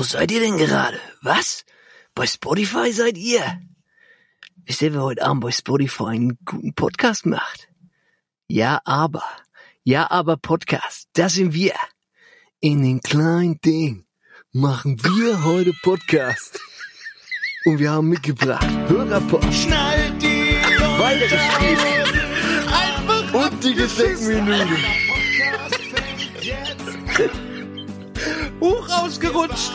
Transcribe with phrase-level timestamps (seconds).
[0.00, 0.98] Wo seid ihr denn gerade?
[1.20, 1.66] Was?
[2.14, 3.60] Bei Spotify seid ihr?
[4.64, 7.68] Wisst ihr, wer heute Abend bei Spotify einen guten Podcast macht?
[8.48, 9.22] Ja, aber.
[9.84, 11.10] Ja, aber Podcast.
[11.12, 11.74] Das sind wir.
[12.60, 14.06] In den kleinen Ding
[14.52, 16.58] machen wir heute Podcast.
[17.66, 19.52] Und wir haben mitgebracht Hörerpost.
[19.52, 20.56] Schnallt die
[20.96, 21.78] Weitergespielt.
[22.72, 24.78] einfach Und die Gedenkminute.
[28.60, 29.72] Hoch ausgerutscht.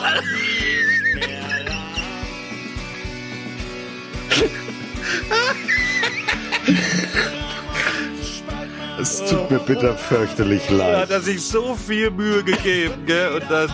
[9.00, 10.96] Es tut mir bitter fürchterlich Da leid.
[10.96, 13.34] hat er sich so viel Mühe gegeben, gell?
[13.34, 13.70] Und dann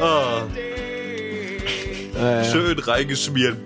[0.00, 0.42] ah,
[2.44, 3.56] schön reingeschmiert.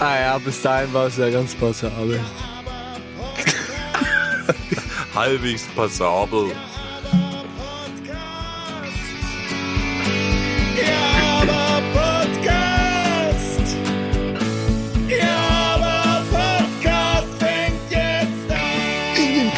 [0.00, 2.18] Ah ja, bis dahin war es ja ganz passabel.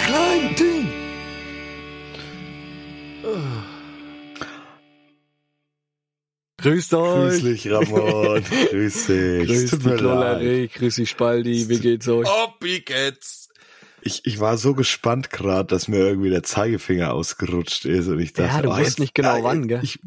[0.06, 0.88] Kleinen Ding.
[6.58, 7.42] Grüßt euch.
[7.42, 8.44] Grüß dich, Ramon.
[8.70, 9.46] Grüß dich.
[9.48, 9.98] Grüß leid.
[9.98, 12.26] Klollerei, grüß die Spaldi, wie geht's euch?
[12.26, 13.41] Oh, wie geht's?
[14.04, 18.32] Ich, ich war so gespannt gerade, dass mir irgendwie der Zeigefinger ausgerutscht ist und ich
[18.32, 19.80] dachte, Ja, du oh, wusstest nicht genau ah, wann, gell?
[19.82, 20.00] Ich,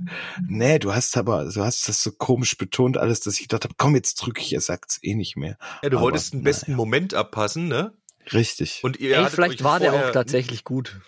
[0.47, 3.95] nee, du hast aber, du hast das so komisch betont alles, dass ich dachte, komm,
[3.95, 5.57] jetzt drücke ich, er sagt's eh nicht mehr.
[5.81, 6.77] Ja, du Aber, wolltest den besten naja.
[6.77, 7.93] Moment abpassen, ne?
[8.33, 8.81] Richtig.
[8.83, 10.99] Und ihr Ey, vielleicht war der auch tatsächlich gut.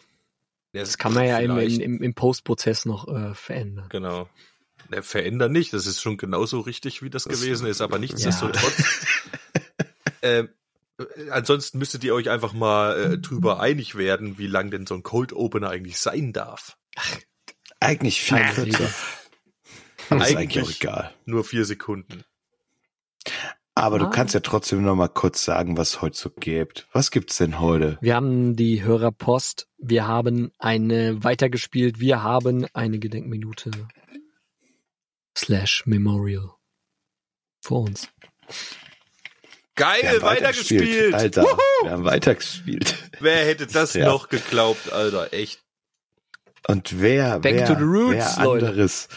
[0.74, 1.80] Ja, Das kann man ja im, vielleicht.
[1.80, 3.88] im, im Postprozess noch äh, verändern.
[3.90, 4.30] Genau.
[4.92, 8.84] Der verändert nicht, das ist schon genauso richtig, wie das, gewesen ist, aber nichtsdestotrotz.
[10.22, 10.48] ähm, äh,
[11.31, 15.04] ansonsten müsstet ihr euch einfach mal äh, drüber einig werden, wie lang denn so ein
[15.04, 16.78] Cold Opener eigentlich sein darf.
[17.80, 18.89] eigentlich viel Ach, kürzer.
[20.09, 21.14] Aber ist eigentlich Eigentlich- auch egal.
[21.26, 22.23] Nur vier Sekunden.
[23.76, 24.00] Aber Ah.
[24.00, 26.88] du kannst ja trotzdem noch mal kurz sagen, was es heute so gibt.
[26.94, 27.99] Was gibt's denn heute?
[28.02, 33.70] Wir haben die Hörerpost, wir haben eine weitergespielt, wir haben eine Gedenkminute
[35.38, 36.49] slash Memorial
[37.61, 38.10] vor uns.
[39.77, 41.14] Geil, Wir haben weitergespielt!
[41.14, 41.58] Alter, Wuhu!
[41.83, 42.95] wir haben weitergespielt.
[43.21, 44.08] Wer hätte das Ja.
[44.08, 45.32] noch geglaubt, Alter?
[45.33, 45.61] Echt.
[46.67, 48.67] Und wer, Back wer, to the roots, wer Leute.
[48.67, 49.08] anderes,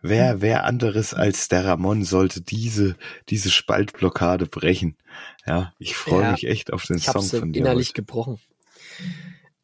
[0.00, 2.96] wer, wer anderes als der Ramon sollte diese,
[3.28, 4.96] diese Spaltblockade brechen?
[5.46, 7.94] Ja, ich freue Ja, mich echt auf den Ich Song hab's von dir innerlich heute.
[8.02, 8.40] gebrochen.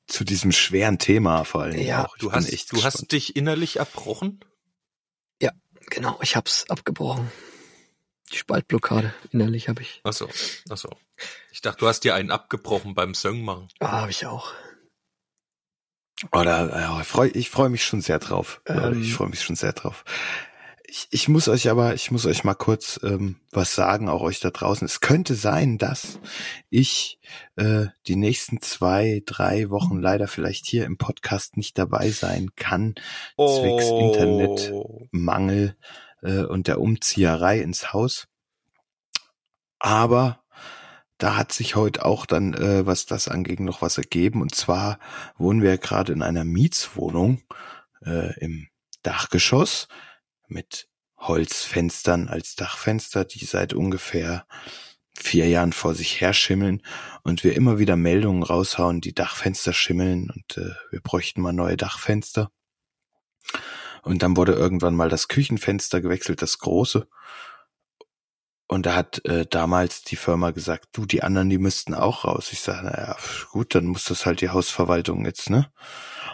[0.06, 1.78] zu diesem schweren Thema vor allem.
[1.80, 2.14] Ja, auch.
[2.16, 3.12] Ich Du hast, echt du hast gespannt.
[3.12, 4.40] dich innerlich erbrochen?
[5.92, 7.32] Genau, ich hab's abgebrochen.
[8.32, 10.00] Die Spaltblockade innerlich habe ich.
[10.04, 10.28] Ach so,
[10.68, 10.90] ach so.
[11.52, 13.68] Ich dachte, du hast dir einen abgebrochen beim Song machen.
[13.80, 14.52] Ah, habe ich auch.
[16.32, 18.60] Oder ja, freu, ich freue mich schon sehr drauf.
[18.66, 19.02] Ähm.
[19.02, 20.04] ich freue mich schon sehr drauf.
[20.84, 24.40] Ich, ich muss euch aber, ich muss euch mal kurz ähm, was sagen, auch euch
[24.40, 24.84] da draußen.
[24.84, 26.18] Es könnte sein, dass
[26.68, 27.20] ich
[27.54, 32.96] äh, die nächsten zwei, drei Wochen leider vielleicht hier im Podcast nicht dabei sein kann,
[33.36, 34.12] zwecks Oh.
[34.12, 35.76] Internetmangel
[36.22, 38.26] äh, und der Umzieherei ins Haus.
[39.78, 40.42] Aber
[41.18, 44.40] da hat sich heute auch dann, äh, was das angeht, noch was ergeben.
[44.40, 44.98] Und zwar
[45.36, 47.42] wohnen wir gerade in einer Mietswohnung
[48.04, 48.68] äh, im
[49.02, 49.88] Dachgeschoss
[50.48, 50.88] mit
[51.18, 54.46] Holzfenstern als Dachfenster, die seit ungefähr
[55.14, 56.82] vier Jahren vor sich her schimmeln
[57.22, 61.76] und wir immer wieder Meldungen raushauen, die Dachfenster schimmeln und äh, wir bräuchten mal neue
[61.76, 62.50] Dachfenster.
[64.02, 67.06] Und dann wurde irgendwann mal das Küchenfenster gewechselt, das große.
[68.70, 72.52] Und da hat äh, damals die Firma gesagt, du, die anderen, die müssten auch raus.
[72.52, 73.16] Ich sage, naja,
[73.50, 75.72] gut, dann muss das halt die Hausverwaltung jetzt, ne?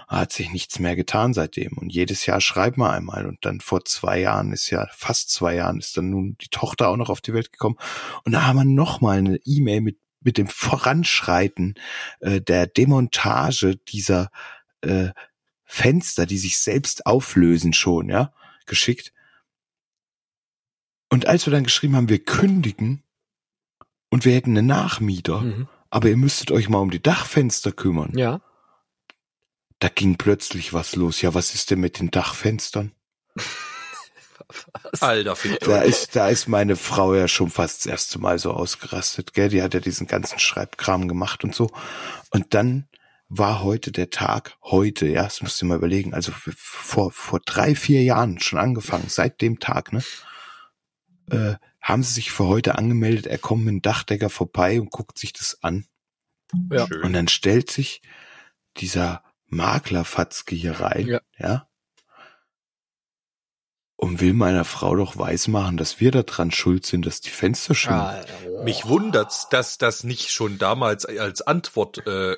[0.06, 1.78] Hat sich nichts mehr getan seitdem.
[1.78, 3.25] Und jedes Jahr schreibt man einmal.
[3.25, 6.88] Und dann vor zwei Jahren ist ja, fast zwei Jahren, ist dann nun die Tochter
[6.88, 7.76] auch noch auf die Welt gekommen.
[8.25, 11.72] Und da haben wir nochmal eine E-Mail mit, mit dem Voranschreiten
[12.21, 14.28] äh, der Demontage dieser
[14.82, 15.09] äh,
[15.66, 18.32] Fenster, die sich selbst auflösen schon, ja,
[18.67, 19.12] geschickt.
[21.11, 23.02] Und als wir dann geschrieben haben, wir kündigen
[24.11, 25.69] und wir hätten einen Nachmieter, Mhm.
[25.91, 28.17] aber ihr müsstet euch mal um die Dachfenster kümmern.
[28.17, 28.41] Ja.
[29.79, 31.20] Da ging plötzlich was los.
[31.20, 32.93] Ja, was ist denn mit den Dachfenstern?
[35.00, 35.61] Alter, Fick.
[35.61, 39.49] Da ist, da ist meine Frau ja schon fast das erste Mal so ausgerastet, gell?
[39.49, 41.70] Die hat ja diesen ganzen Schreibkram gemacht und so.
[42.31, 42.88] Und dann
[43.28, 47.75] war heute der Tag, heute, ja, das musst du mal überlegen, also vor, vor drei,
[47.75, 50.02] vier Jahren schon angefangen, seit dem Tag, ne?
[51.31, 55.19] Äh, haben sie sich für heute angemeldet, er kommt mit dem Dachdecker vorbei und guckt
[55.19, 55.87] sich das an.
[56.70, 56.87] Ja.
[56.87, 57.02] Schön.
[57.02, 58.02] Und dann stellt sich
[58.76, 61.20] dieser Maklerfatzke hier rein, Ja.
[61.38, 61.69] ja.
[63.99, 68.02] Und will meiner Frau doch weismachen, dass wir daran schuld sind, dass die Fenster schimmeln.
[68.02, 72.37] Ah, Mich wundert's, dass das nicht schon damals als Antwort äh,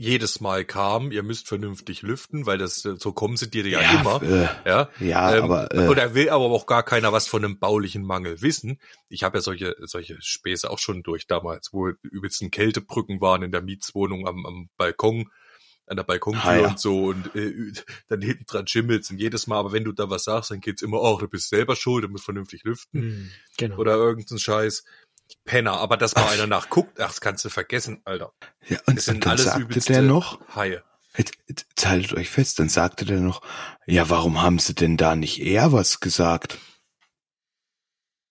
[0.00, 4.00] jedes Mal kam, ihr müsst vernünftig lüften, weil das äh, so kommen sie dir ja,
[4.00, 4.22] immer.
[4.22, 7.58] Äh, Ja, ja, ähm, aber äh, oder will aber auch gar keiner was von einem
[7.58, 8.78] baulichen Mangel wissen.
[9.08, 13.50] Ich habe ja solche solche Späße auch schon durch damals, wo übelsten Kältebrücken waren in
[13.50, 15.30] der Mietswohnung am, am Balkon,
[15.88, 16.68] an der Balkontür Ah, ja.
[16.68, 17.72] und so und äh,
[18.06, 20.82] dann hinten dran schimmelt's und jedes Mal, aber wenn du da was sagst, dann geht's
[20.82, 23.78] immer, oh, du bist selber schuld, du musst vernünftig lüften hm, genau.
[23.78, 24.84] oder irgendein Scheiß.
[25.44, 28.32] Penner, aber dass mal einer nachguckt, ach, das kannst du vergessen, Alter.
[28.68, 30.82] ja, und, Das sind dann alles sagte übelste der noch, Haie.
[31.16, 33.42] jetzt, jetzt jetzt haltet euch fest, dann sagte der noch,
[33.86, 36.58] ja, warum haben sie denn da nicht eher was gesagt?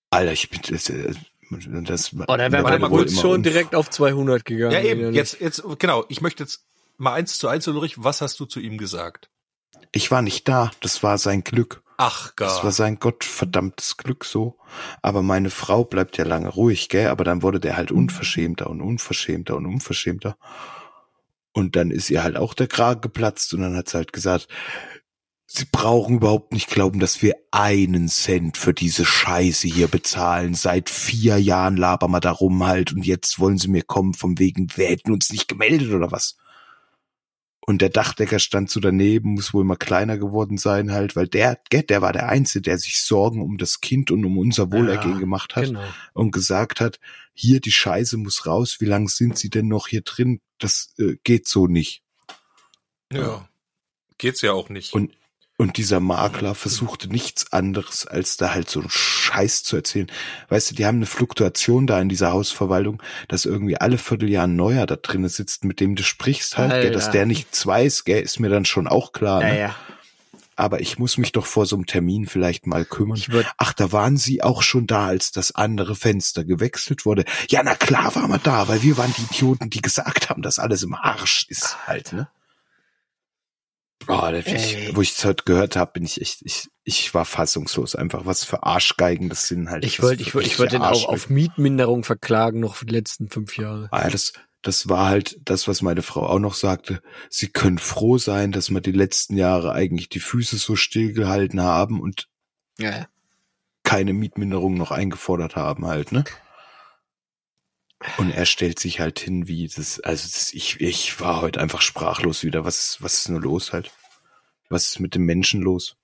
[0.10, 1.14] Alter, ich bin das, äh,
[1.50, 4.74] das Oh, da mir wäre uns immer schon direkt auf 200 gegangen.
[4.74, 6.66] Ja, eben, jetzt, jetzt, genau, ich möchte jetzt
[6.98, 9.30] mal eins zu eins, Ulrich, was hast du zu ihm gesagt?
[9.92, 11.82] Ich war nicht da, das war sein Glück.
[11.98, 14.58] Ach, Das war sein gottverdammtes Glück so.
[15.02, 17.08] Aber meine Frau bleibt ja lange ruhig, gell?
[17.08, 20.38] Aber dann wurde der halt unverschämter und unverschämter und unverschämter.
[21.54, 24.48] Und dann ist ihr halt auch der Kragen geplatzt und dann hat sie halt gesagt,
[25.48, 30.54] sie brauchen überhaupt nicht glauben, dass wir einen Cent für diese Scheiße hier bezahlen.
[30.54, 34.38] Seit vier Jahren labern wir da rum halt und jetzt wollen sie mir kommen vom
[34.38, 36.38] wegen, wir hätten uns nicht gemeldet oder was.
[37.70, 41.60] Und der Dachdecker stand so daneben, muss wohl mal kleiner geworden sein halt, weil der,
[41.70, 45.20] der war der Einzige, der sich Sorgen um das Kind und um unser Wohlergehen Ja,
[45.20, 45.84] gemacht hat Genau.
[46.14, 47.02] und gesagt hat,
[47.34, 50.40] hier die Scheiße muss raus, wie lange sind sie denn noch hier drin?
[50.60, 52.04] Das äh, geht so nicht.
[53.12, 53.50] Ja.
[54.18, 54.94] Geht's ja auch nicht.
[54.94, 55.12] Und
[55.58, 60.08] und dieser Makler versuchte nichts anderes, als da halt so einen Scheiß zu erzählen.
[60.50, 64.56] Weißt du, die haben eine Fluktuation da in dieser Hausverwaltung, dass irgendwie alle Vierteljahr ein
[64.56, 68.22] Neuer da drinnen sitzt, mit dem du sprichst halt, gell, dass der nichts weiß, gell,
[68.22, 69.42] ist mir dann schon auch klar.
[69.42, 69.58] Ne?
[70.56, 73.22] Aber ich muss mich doch vor so einem Termin vielleicht mal kümmern.
[73.58, 77.26] Ach, da waren Sie auch schon da, als das andere Fenster gewechselt wurde.
[77.50, 80.58] Ja, na klar waren wir da, weil wir waren die Idioten, die gesagt haben, dass
[80.58, 82.28] alles im Arsch ist halt, ne?
[84.10, 87.96] Oh, ich, wo ich es heute gehört habe, bin ich echt, ich, ich war fassungslos
[87.96, 88.26] einfach.
[88.26, 89.86] Was für Arschgeigen das sind halt.
[89.86, 93.30] ich wollte, ich wollte, ich wollte den auch auf Mietminderung verklagen, noch für die letzten
[93.30, 93.90] fünf Jahre.
[93.92, 97.02] Ah, das, das war halt das, was meine Frau auch noch sagte.
[97.30, 102.00] Sie können froh sein, dass wir die letzten Jahre eigentlich die Füße so stillgehalten haben
[102.02, 102.28] und
[102.80, 103.08] Ja, ja.
[103.84, 106.24] keine Mietminderung noch eingefordert haben halt, ne?
[108.18, 111.82] Und er stellt sich halt hin, wie das, also das, ich, ich war heute einfach
[111.82, 112.64] sprachlos wieder.
[112.64, 113.92] Was, was ist nur los halt?
[114.70, 115.96] Was ist mit dem Menschen los?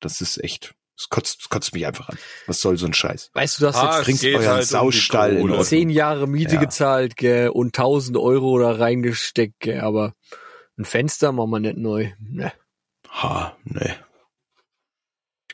[0.00, 2.18] Das ist echt, das kotzt, das kotzt mich einfach an.
[2.46, 3.30] Was soll so ein Scheiß?
[3.32, 5.52] Weißt du, hast Ah, jetzt es bringt euren halt um Saustall in Kohle.
[5.54, 5.66] Ordnung.
[5.66, 6.60] zehn Jahre Miete Ja.
[6.60, 10.12] gezahlt, gell, und 1000 Euro da reingesteckt, gell, aber
[10.78, 12.12] ein Fenster machen wir nicht neu.
[12.18, 12.52] Ne.
[13.08, 13.94] Ha, nee.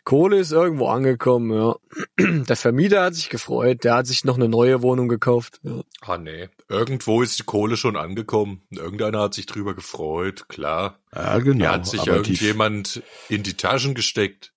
[0.03, 1.77] Die Kohle ist irgendwo angekommen, ja.
[2.49, 5.61] Der Vermieter hat sich gefreut, der hat sich noch eine neue Wohnung gekauft.
[5.63, 5.83] Ja.
[6.01, 6.49] Ah, nee.
[6.69, 8.63] Irgendwo ist die Kohle schon angekommen.
[8.71, 10.99] Irgendeiner hat sich drüber gefreut, klar.
[11.15, 11.65] Ja, genau.
[11.67, 14.53] Ja, hat sich aber die, irgendjemand in die Taschen gesteckt.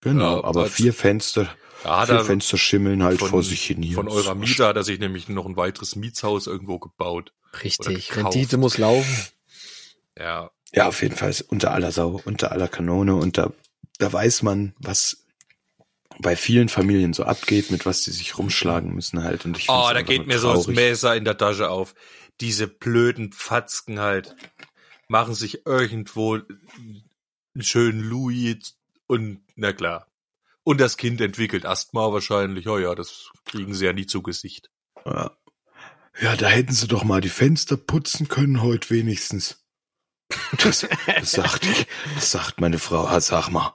[0.00, 3.62] genau, Ja, aber vier Fenster, Da hat vier er Fenster schimmeln halt von, vor sich
[3.64, 3.96] hin hier.
[3.96, 7.34] von eurer ist Mieter hat er sich nämlich noch ein weiteres Mietshaus irgendwo gebaut.
[7.62, 8.16] Richtig.
[8.16, 9.26] Rendite muss laufen.
[10.18, 13.36] Ja, Ja, auf jeden Fall unter aller Sau, unter aller Kanone und
[13.98, 15.24] da, weiß man, was
[16.20, 19.44] bei vielen Familien so abgeht, mit was die sich rumschlagen müssen halt.
[19.44, 20.76] Und ich Oh, da geht mir so das traurig.
[20.76, 21.94] Messer in der Tasche auf.
[22.40, 24.34] Diese blöden Pfatzken halt
[25.08, 28.76] machen sich irgendwo einen schönen Louis
[29.06, 30.06] und na klar.
[30.64, 32.68] Und das Kind entwickelt Asthma wahrscheinlich.
[32.68, 34.70] Oh ja, das kriegen sie ja nie zu Gesicht.
[35.06, 35.36] Ja.
[36.20, 39.64] ja, da hätten sie doch mal die Fenster putzen können heute wenigstens.
[40.62, 41.66] Das, das sagt,
[42.14, 43.06] das sagt meine Frau.
[43.06, 43.74] Ah, Sag mal,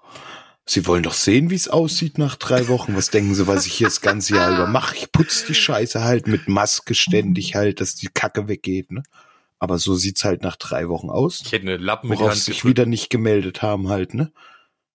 [0.65, 2.95] Sie wollen doch sehen, wie es aussieht nach drei Wochen.
[2.95, 4.95] Was denken Sie, was ich hier das ganze Jahr über mache?
[4.95, 9.03] Ich putz die Scheiße halt mit Maske ständig halt, dass die Kacke weggeht, ne?
[9.59, 11.41] Aber so sieht's halt nach drei Wochen aus.
[11.45, 14.31] Ich hätte eine Lappen mit die Worauf sich wieder nicht gemeldet haben halt, ne?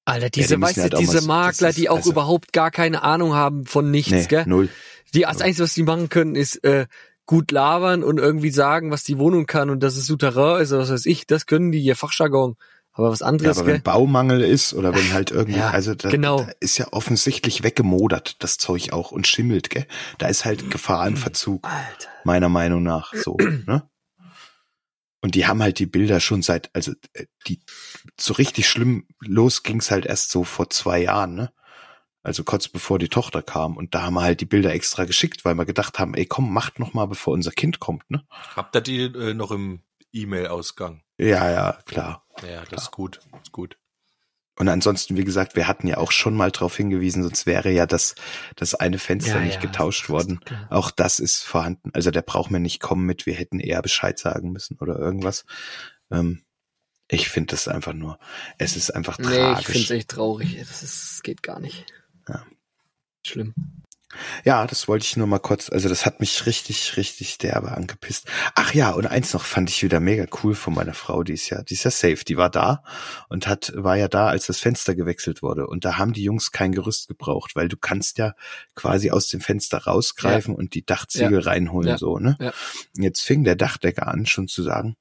[0.04, 2.52] Alter, die diese, müssen weißt du, halt mal- diese Makler, ist- die auch also- überhaupt
[2.54, 4.44] gar keine Ahnung haben von nichts, Nee, gell?
[4.46, 4.68] null.
[5.14, 6.86] Die, das Einzige, was die machen können, ist äh,
[7.28, 10.80] gut labern und irgendwie sagen, was die Wohnung kann und dass es Souterrain ist oder
[10.80, 11.26] was weiß ich.
[11.26, 12.56] Das können die, ihr Fachjargon.
[12.92, 13.82] Aber was Ja, anderes, aber wenn?
[13.82, 16.40] Baumangel ist oder wenn halt irgendwie, Ja, also da, genau.
[16.42, 19.86] da ist ja offensichtlich weggemodert, das Zeug auch und schimmelt, gell?
[20.16, 22.08] Da ist halt Gefahr im Verzug, Alter.
[22.24, 23.88] meiner Meinung nach, so, ne?
[25.20, 27.60] Und die haben halt die Bilder schon seit, also äh, die
[28.18, 31.52] so richtig schlimm los ging's halt erst so vor zwei Jahren, ne?
[32.22, 33.76] Also kurz bevor die Tochter kam.
[33.76, 36.52] Und da haben wir halt die Bilder extra geschickt, weil wir gedacht haben, ey komm,
[36.52, 38.24] macht noch mal, bevor unser Kind kommt, ne?
[38.56, 39.82] Habt ihr die äh, noch im
[40.12, 41.02] E-Mail-Ausgang?
[41.18, 42.24] Ja, ja, klar.
[42.42, 43.20] Ja, das ist gut.
[43.42, 43.78] Ist gut.
[44.58, 47.86] Und ansonsten, wie gesagt, wir hatten ja auch schon mal darauf hingewiesen, sonst wäre ja
[47.86, 48.16] das,
[48.56, 50.40] das eine Fenster Ja, nicht ja, getauscht worden.
[50.68, 51.90] Auch das ist vorhanden.
[51.94, 55.44] Also der braucht mir nicht kommen mit, wir hätten eher Bescheid sagen müssen oder irgendwas.
[56.10, 56.42] Ähm,
[57.08, 58.18] ich finde das einfach nur,
[58.58, 59.66] es ist einfach Nee, ich tragisch.
[59.66, 60.56] finde es echt traurig.
[60.58, 61.86] Das, ist, das geht gar nicht.
[62.28, 62.44] Ja.
[63.24, 63.54] Schlimm.
[64.42, 68.26] Ja, das wollte ich nur mal kurz, also das hat mich richtig, richtig derbe angepisst.
[68.54, 71.50] Ach ja, und eins noch fand ich wieder mega cool von meiner Frau, die ist
[71.50, 72.82] ja, die ist ja safe, die war da
[73.28, 75.66] und hat, war ja da, als das Fenster gewechselt wurde.
[75.66, 78.32] Und da haben die Jungs kein Gerüst gebraucht, weil du kannst ja
[78.74, 81.98] quasi aus dem Fenster rausgreifen und die Dachziegel reinholen, Ja.
[81.98, 82.36] so, ne?
[82.40, 82.52] Ja.
[82.96, 84.96] Und jetzt fing der Dachdecker an, schon zu sagen,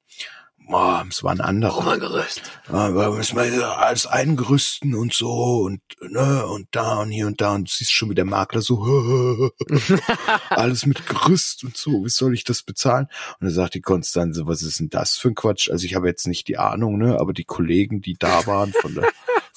[0.68, 1.72] boah, es war ein anderer.
[1.72, 2.42] Brauch mal ein Gerüst.
[2.68, 7.40] Ja, wir müssen hier alles eingerüsten und so und ne und da und hier und
[7.40, 9.50] da und du siehst schon wie der Makler so
[10.50, 13.06] alles mit Gerüst und so, wie soll ich das bezahlen?
[13.40, 15.70] Und dann sagt die Konstanze, was ist denn das für ein Quatsch?
[15.70, 18.94] Also ich habe jetzt nicht die Ahnung, ne, aber die Kollegen, die da waren von
[18.94, 19.08] der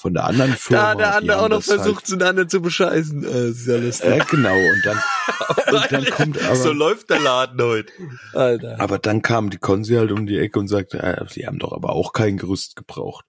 [0.02, 2.60] von der anderen Firma, Da hat der andere auch noch halt- versucht, den anderen zu
[2.60, 3.22] bescheißen.
[3.22, 4.10] Äh, das ist ja lustig.
[4.10, 4.98] Äh, genau und dann
[5.72, 7.92] und dann kommt aber so läuft der Laden heute.
[8.34, 8.80] Alter.
[8.80, 11.72] Aber dann kam die Konsi halt um die Ecke und sagte, äh, sie haben doch
[11.72, 13.24] aber auch kein Gerüst gebraucht.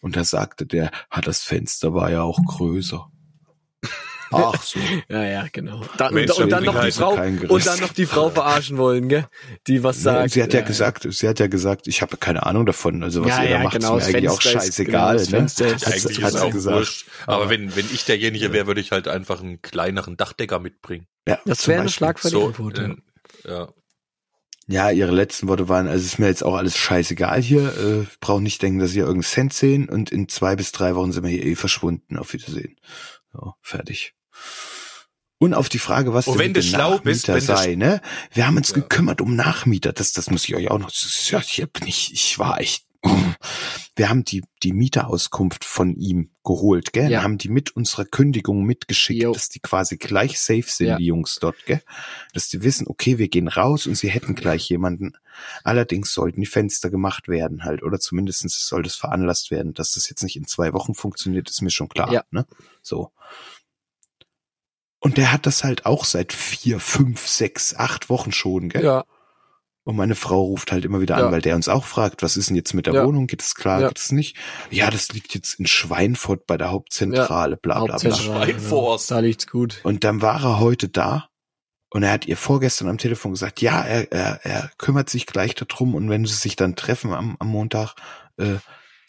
[0.00, 3.10] Und da sagte der, hat das Fenster war ja auch größer.
[4.32, 4.78] Ach so.
[5.08, 5.82] Ja, ja, genau.
[5.98, 9.26] Da, und, und dann noch die Frau und dann noch die Frau verarschen wollen, gell?
[9.66, 10.30] Die was sagt.
[10.30, 13.02] sie hat ja, äh, gesagt, sie hat ja gesagt, ich habe keine Ahnung davon.
[13.02, 15.16] Also was Ja, ihr da ja, macht, genau, ist mir eigentlich auch scheißegal.
[15.18, 15.44] genau, ne?
[15.46, 16.76] Hat- Eigentlich hat ist sie auch gesagt.
[16.76, 17.06] wurscht.
[17.26, 21.06] Aber wenn, wenn ich derjenige wäre, würde ich halt einfach einen kleineren Dachdecker mitbringen.
[21.28, 22.82] Ja, Das wäre eine schlagfertige So, ja.
[22.84, 22.96] äh,
[23.48, 23.68] ja.
[24.68, 27.62] Ja, ihre letzten Worte waren, also ist mir jetzt auch alles scheißegal hier.
[27.76, 31.10] Äh, braucht nicht denken, dass ihr irgendeinen Cent sehen und in zwei bis drei Wochen
[31.12, 32.16] sind wir hier eh verschwunden.
[32.16, 32.76] Auf Wiedersehen.
[33.32, 34.14] So, fertig.
[35.38, 38.00] Und auf die Frage, was denn wenn mit du schlau bist, Nachmieter wenn sei, ne?
[38.32, 38.76] Wir haben uns Ja.
[38.76, 39.92] gekümmert um Nachmieter.
[39.92, 40.90] Das, das muss ich euch auch noch.
[41.30, 42.84] Ja, ich hab nicht, ich war echt.
[43.96, 47.10] Wir haben die, die Mieterauskunft von ihm geholt, gell?
[47.10, 47.22] Ja.
[47.24, 49.32] Haben die mit unserer Kündigung mitgeschickt, Jo.
[49.32, 50.96] dass die quasi gleich safe sind, Ja.
[50.96, 51.82] die Jungs dort, gell?
[52.32, 55.14] Dass die wissen, okay, wir gehen raus und sie hätten gleich jemanden.
[55.64, 59.74] Allerdings sollten die Fenster gemacht werden halt, oder zumindestens soll das veranlasst werden.
[59.74, 62.24] Dass das jetzt nicht in zwei Wochen funktioniert, ist mir schon klar, Ja.
[62.30, 62.46] ne?
[62.82, 63.10] So.
[65.04, 68.84] Und der hat das halt auch seit vier, fünf, sechs, acht Wochen schon, gell?
[68.84, 69.04] Ja,
[69.84, 71.26] Und meine Frau ruft halt immer wieder Ja.
[71.26, 73.04] an, weil der uns auch fragt, was ist denn jetzt mit der Ja.
[73.04, 73.26] Wohnung?
[73.26, 73.88] Geht es klar, Ja.
[73.88, 74.36] geht es nicht?
[74.70, 78.14] Ja, das liegt jetzt in Schweinfurt bei der Hauptzentrale, bla bla bla.
[78.14, 79.10] Schweinforst.
[79.10, 79.80] Da liegt's gut.
[79.82, 81.28] Und dann war er heute da
[81.90, 85.56] und er hat ihr vorgestern am Telefon gesagt, ja, er, er, er kümmert sich gleich
[85.56, 87.96] darum und wenn sie sich dann treffen am, am Montag,
[88.36, 88.58] äh,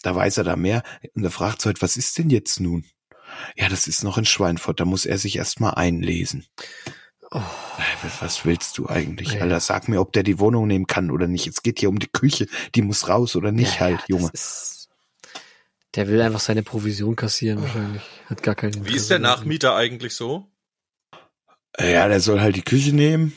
[0.01, 0.81] da weiß er da mehr.
[1.13, 2.83] Und er fragt so halt, was ist denn jetzt nun?
[3.55, 6.45] Ja, das ist noch in Schweinfurt, da muss er sich erstmal einlesen.
[7.31, 7.41] Oh,
[8.19, 9.33] Was willst du eigentlich?
[9.33, 9.41] Ja.
[9.41, 11.47] Alter, sag mir, ob der die Wohnung nehmen kann oder nicht.
[11.47, 14.29] Es geht hier um die Küche, die muss raus oder nicht ja, halt, ja, Junge.
[14.33, 14.89] Ist,
[15.95, 18.03] der will einfach seine Provision kassieren wahrscheinlich.
[18.27, 19.19] Hat gar keinen Wie ist der.
[19.19, 20.47] Nachmieter eigentlich so?
[21.79, 23.33] Ja, der soll halt die Küche nehmen.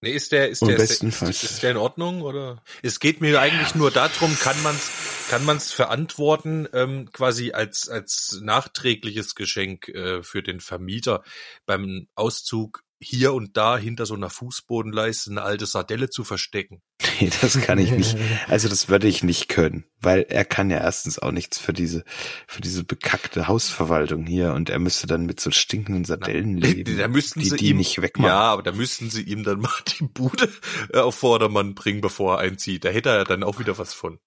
[0.00, 2.62] Nee, ist der, ist Und der, bestenfalls- ist, ist der in Ordnung oder?
[2.82, 4.90] Es geht mir eigentlich nur darum, kann man's,
[5.28, 11.22] kann man's verantworten, ähm, quasi als, als nachträgliches Geschenk äh, für den Vermieter
[11.66, 16.82] beim Auszug hier und da hinter so einer Fußbodenleiste eine alte Sardelle zu verstecken.
[17.20, 18.16] Nee, das kann ich nicht.
[18.46, 22.04] Also das würde ich nicht können, weil er kann ja erstens auch nichts für diese,
[22.46, 26.96] für diese bekackte Hausverwaltung hier und er müsste dann mit so stinkenden Sardellen leben.
[26.96, 28.28] Da müssten die sie die ihm nicht wegmachen.
[28.28, 30.48] Ja, aber da müssten sie ihm dann mal die Bude
[30.92, 32.84] äh, auf Vordermann bringen, bevor er einzieht.
[32.84, 34.20] Da hätte er dann auch wieder was von.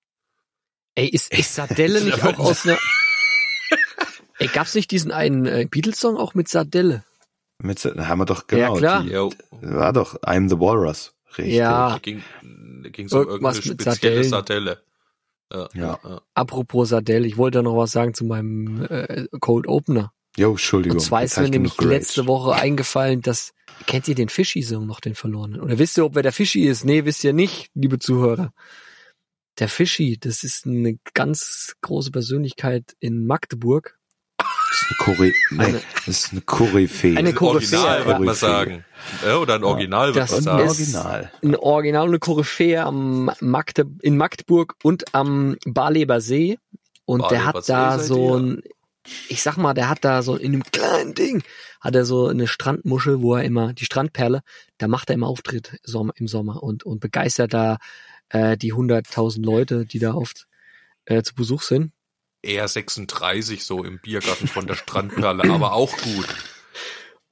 [0.95, 2.77] Ey, ist, ist Sardelle nicht Da auch aus einer...
[4.39, 7.03] Ey, gab's nicht diesen einen äh, Beatles-Song auch mit Sardelle?
[7.59, 8.73] Mit, so- haben wir doch genau.
[8.75, 9.03] klar.
[9.03, 9.11] Die,
[9.61, 11.13] war doch I'm the Walrus.
[11.37, 11.53] Richtig.
[11.55, 11.91] Ja.
[11.91, 12.23] da ging,
[12.91, 14.23] ging's um Irgendwas irgendeine mit spezielle.
[14.23, 14.83] Sardelle.
[15.53, 15.99] Ja, Ja.
[16.03, 16.21] ja.
[16.33, 20.11] Apropos Sardelle, ich wollte noch was sagen zu meinem äh, Cold Opener.
[20.37, 20.97] Jo, Entschuldigung.
[20.97, 22.25] Und zwar jetzt ist mir ich nämlich letzte.
[22.25, 23.53] Woche eingefallen, dass,
[23.85, 25.61] kennt ihr den Fischi-Song noch, den verlorenen?
[25.61, 26.83] Oder wisst ihr, ob wer der Fischi ist?
[26.85, 28.53] Nee, wisst ihr nicht, liebe Zuhörer.
[29.59, 33.97] Der Fischi, das ist eine ganz große Persönlichkeit in Magdeburg.
[34.37, 34.47] Das
[34.81, 37.17] ist eine, Chore nee, Eine- das ist eine Koryphäe.
[37.17, 38.05] Eine Ein Koryphäe, Original, ja.
[38.05, 38.85] würde man sagen.
[39.25, 40.59] Ja, oder ein Original, würde Das man sagen.
[40.63, 41.31] ein ist- Original.
[41.43, 46.57] Ein Original und eine Koryphäe am Magde in Magdeburg und am Barleber See.
[47.05, 48.35] Und der Barleber hat da See seid so ihr.
[48.41, 48.61] ein,
[49.29, 51.43] ich sag mal, der hat da so in einem kleinen Ding,
[51.81, 54.41] hat er so eine Strandmuschel, wo er immer, die Strandperle,
[54.77, 55.77] da macht er immer Auftritt
[56.15, 57.77] im Sommer und, und begeistert da
[58.31, 60.47] äh, die 100.000 Leute, die da oft
[61.05, 61.91] äh, zu Besuch sind.
[62.41, 66.27] Eher 36 so im Biergarten von der Strandperle, aber auch gut.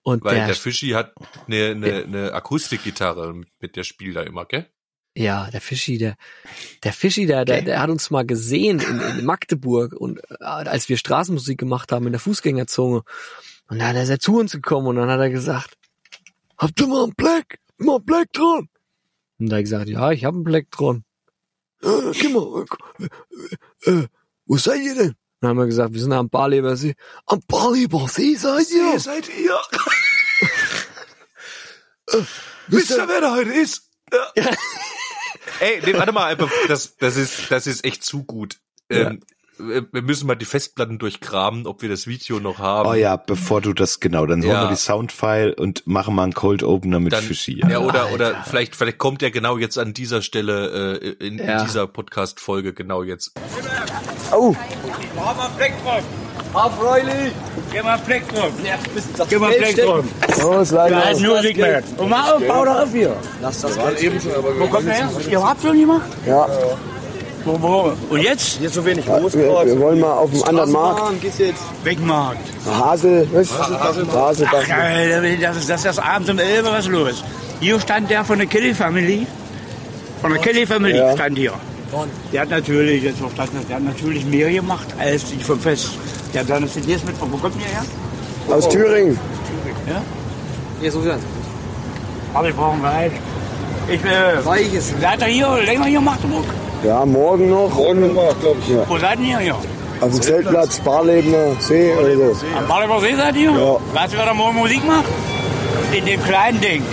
[0.04, 1.14] Und Weil der, der Fischi hat
[1.48, 4.68] eine, eine, eine Akustikgitarre, mit der spielt er immer, gell?
[5.16, 6.16] Ja, der Fischi, der,
[6.84, 10.88] der Fischi, der, der, der hat uns mal gesehen in, in Magdeburg und äh, als
[10.88, 13.02] wir Straßenmusik gemacht haben in der Fußgängerzone.
[13.68, 15.76] Und dann ist er zu uns gekommen und dann hat er gesagt,
[16.58, 17.60] habt ihr mal einen Black?
[17.78, 18.70] Mal einen Black dran?
[19.40, 21.04] Und da hat gesagt, ja, ich habe einen Black dran.
[21.82, 22.66] Äh, mal,
[23.00, 24.08] äh, äh,
[24.46, 25.16] wo seid ihr denn?
[25.40, 26.96] Dann haben wir gesagt, wir sind am Barleber See.
[27.26, 28.94] Am Barleber See seid ihr?
[28.94, 29.58] Ihr seid ihr.
[32.68, 33.90] Wisst ihr, wer da heute ist?
[34.12, 34.34] Ja.
[35.62, 36.36] Ey, nee, warte mal,
[36.68, 38.60] das, das ist, das ist echt zu gut.
[38.90, 39.22] Ähm,
[39.60, 42.90] wir müssen mal die Festplatten durchgraben, ob wir das Video noch haben.
[42.90, 44.64] Oh ja, bevor du das genau, dann holen Ja.
[44.64, 47.62] wir die Soundfile und machen mal einen Cold Opener mit Dann, Fischi.
[47.70, 51.60] ja, oder, oder vielleicht, vielleicht kommt er genau jetzt an dieser Stelle, äh, in, Ja.
[51.60, 53.34] in dieser Podcast-Folge genau jetzt.
[54.32, 54.56] Oh,
[55.16, 56.04] Mach mal Fleck drauf.
[56.54, 57.32] auf Räuli.
[57.72, 58.52] Gib mal Fleck drauf.
[59.30, 60.06] Gib mal Fleck drauf.
[60.42, 61.40] Los, Da ist nur.
[61.98, 63.16] Und mal auf, bau doch auf hier.
[63.42, 64.24] Lass das Geld.
[64.58, 65.10] Wo kommt der her?
[65.30, 66.08] Ihr habt schon gemacht?
[66.26, 66.78] Ja, wo?
[68.10, 68.62] Und jetzt?
[68.62, 71.02] wir, wir wollen mal auf dem anderen Markt.
[71.84, 72.40] Wegmarkt.
[72.66, 73.50] Hasel, was?
[73.58, 77.24] Hasel, Geil, das ist, das ist das abends um 11 Uhr was los.
[77.60, 79.26] Hier stand der von der Kelly Family.
[80.22, 81.14] Von der Kelly Family Ja.
[81.14, 81.54] stand hier.
[82.32, 85.92] Der hat natürlich, jetzt auf das, der hat natürlich mehr gemacht als die vom Fest.
[86.34, 87.86] Der hat seine CDs mit, wo kommt der her?
[88.56, 89.18] aus Thüringen.
[89.88, 90.02] Ja?
[90.82, 91.20] Ja, so dann.
[92.34, 93.12] Aber ich brauche ein Weich.
[93.92, 94.12] Ich will.
[94.44, 94.94] Weiches.
[95.02, 96.46] Seid ihr hier länger hier in Magdeburg?
[96.84, 97.74] Ja, morgen noch.
[97.74, 98.70] Morgen noch, glaube ich.
[98.70, 98.88] Ja.
[98.88, 99.56] Wo seid ihr hier?
[100.02, 102.46] Auf dem Zeltplatz, Barlebener See oder so.
[102.58, 103.52] Am Balleber See seid ihr?
[103.52, 103.78] Ja.
[103.94, 105.06] Weißt du, wer da morgen Musik macht?
[105.92, 106.84] In dem kleinen Ding.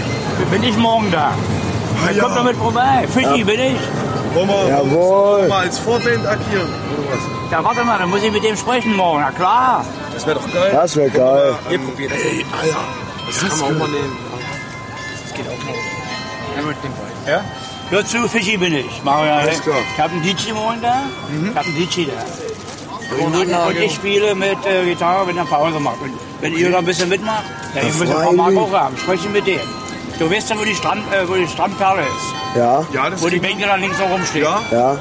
[0.51, 1.33] Bin ich morgen da.
[2.05, 3.07] Dann kommt damit vorbei.
[3.13, 3.77] Fischi bin ich.
[4.69, 5.49] Jawohl.
[5.49, 7.51] mal als Vorband agieren, oder was?
[7.51, 9.21] Ja, warte mal, dann muss ich mit dem sprechen morgen.
[9.21, 9.85] Na klar.
[10.13, 10.71] Das wäre doch geil.
[10.73, 11.55] Das wäre geil.
[11.71, 12.19] Ihr probiert das.
[12.19, 12.77] Ey, Alter.
[13.27, 14.17] Das kann man auch mal nehmen.
[15.23, 15.75] Das geht auch mal.
[16.57, 17.27] Ja, mit dem Wein.
[17.27, 17.45] Ja?
[17.91, 19.01] Hör zu, Fischi bin ich.
[19.05, 19.77] Mach ja, Alles klar.
[19.95, 21.05] Ich habe einen DJ morgen da.
[21.31, 21.51] Mhm.
[21.51, 23.25] Ich habe einen DJ da.
[23.25, 26.01] Und, und ich spiele mit äh, Gitarre, wenn er Pause macht.
[26.03, 28.59] Und wenn ihr da ein bisschen mitmacht, ja, ich muss ein paar Mark freilich.
[28.59, 28.97] auch haben.
[28.97, 29.61] Spreche mit dem.
[30.19, 32.57] Du weißt ja, wo die, Strand, äh, wo die Strandperle ist.
[32.57, 34.45] Ja, Ja, das Wo die Bänke da links noch rumstehen.
[34.45, 34.61] Ja.
[34.73, 34.99] ja.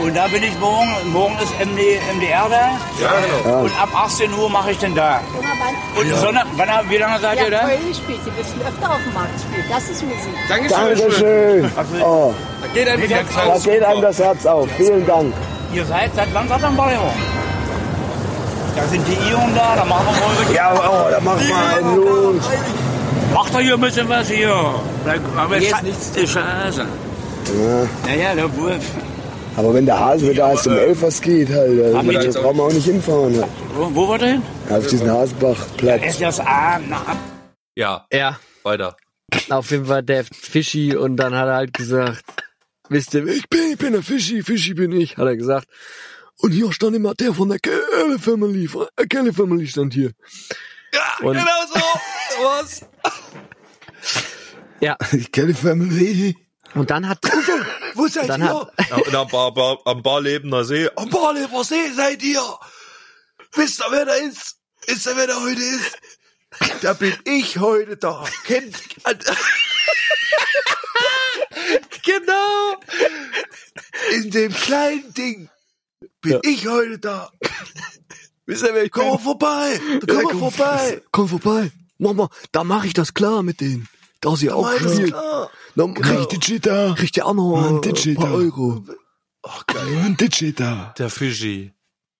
[0.00, 0.88] Und da bin ich morgen.
[1.12, 2.78] Morgen ist MD, MDR da.
[3.02, 3.10] Ja,
[3.42, 3.60] genau.
[3.64, 5.20] Und ab 18 Uhr mache ich den da.
[5.98, 7.66] Und Sonntag, wann, wie lange seid ihr Ja, da?
[7.68, 8.20] Köln spielt.
[8.24, 9.64] Sie müssen öfter auf dem Markt spielen.
[9.68, 10.34] Das ist Musik.
[10.48, 11.72] Dankeschön.
[12.04, 12.32] Oh,
[12.74, 14.68] Geht ein bisschen da geht einem das Herz auf.
[14.76, 15.32] Vielen Dank.
[15.72, 17.10] Ihr seid, seit wann seid ihr am Ballermann?
[18.76, 21.96] Da sind die Ion da, da machen wir eure Ja, oh, da macht mal einen
[21.96, 22.44] los.
[23.34, 24.54] Macht doch hier ein bisschen was hier.
[25.36, 26.80] Aber Hier ist Scha- nichts ist Scheiße.
[26.82, 27.86] Ja.
[28.06, 28.74] Naja, der Wurf.
[29.58, 32.56] Aber wenn der Hase wieder erst um 11 was geht, halt, wir dann jetzt brauchen
[32.58, 33.40] wir auch nicht hinfahren.
[33.40, 33.50] Halt.
[33.74, 34.42] Wo, wo war der hin?
[34.70, 36.04] Auf diesen Hasenbachplatz.
[36.04, 36.78] Ist das A?
[36.78, 37.16] Na, ab.
[37.74, 38.96] Ja, Ja, weiter.
[39.50, 42.22] auf jeden Fall der Fischi und dann hat er halt gesagt,
[42.88, 45.66] wisst ihr, ich bin, ich bin der Fischi, Fischi bin ich, hat er gesagt.
[46.40, 50.12] Und hier stand immer der von der Kelly Family, von der Kelly Family stand hier.
[50.94, 51.80] Ja, Und- genau so.
[52.44, 52.82] Was?
[54.80, 56.36] Ja, Die Kelly Family.
[56.74, 57.18] und dann hat,
[57.98, 58.48] Wo seid Dann ihr?
[58.54, 60.88] hat- Am, am, Bar, Bar, am Barlebener See.
[60.96, 62.42] Am Barlebener See seid ihr.
[63.54, 64.56] Wisst ihr, wer da ist?
[64.86, 65.98] Wisst ihr, wer da heute ist?
[66.82, 68.24] Da bin ich heute da.
[68.44, 68.76] Kennt,
[72.04, 72.76] genau.
[74.12, 75.48] In dem kleinen Ding
[76.20, 77.30] bin ich heute da.
[78.46, 79.80] wisst ihr, wer ich Komm mal vorbei.
[80.06, 81.02] Komm mal vorbei.
[81.10, 81.70] Komm vorbei.
[81.98, 83.88] Mach mal, da mache ich das klar mit denen.
[84.20, 85.10] Da sie auch Alles spielt.
[85.12, 85.50] klar.
[85.76, 86.94] Dann Krieg ich Digital.
[86.94, 88.82] kriegt ihr auch noch Mann, ein paar Euro.
[89.42, 90.02] Ach, geil.
[90.04, 90.92] Ein Digital.
[90.98, 91.72] Der Fischi.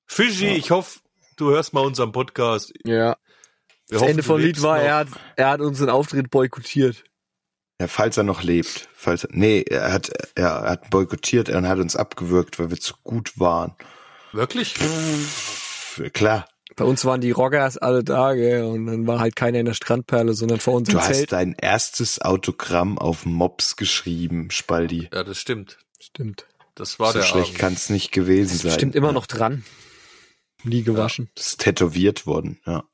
[0.06, 1.00] Fischi, ich hoffe,
[1.36, 2.72] du hörst mal unseren Podcast.
[2.84, 3.16] Ja.
[3.88, 4.84] Wir Das hoffen, Ende vom Lied war, noch.
[4.84, 7.04] er hat, er hat unseren Auftritt boykottiert.
[7.80, 8.88] Ja, falls er noch lebt.
[8.94, 12.78] Falls er, nee, er hat, ja, er hat boykottiert und hat uns abgewürgt, weil wir
[12.78, 13.74] zu gut waren.
[14.32, 14.74] Wirklich?
[16.12, 16.48] Klar.
[16.78, 19.74] Bei uns waren die Rockers alle da, gell, und dann war halt keiner in der
[19.74, 21.32] Strandperle, sondern vor uns Du im hast Zelt.
[21.32, 25.10] dein erstes Autogramm auf Mops geschrieben, Spaldi.
[25.12, 25.78] Ja, das stimmt.
[26.00, 26.46] Stimmt.
[26.74, 28.72] Das war so der schlecht kann es nicht gewesen sein.
[28.72, 29.12] Stimmt immer Ja.
[29.12, 29.64] noch dran.
[30.62, 31.28] Nie gewaschen.
[31.34, 32.84] Das ist tätowiert worden, ja.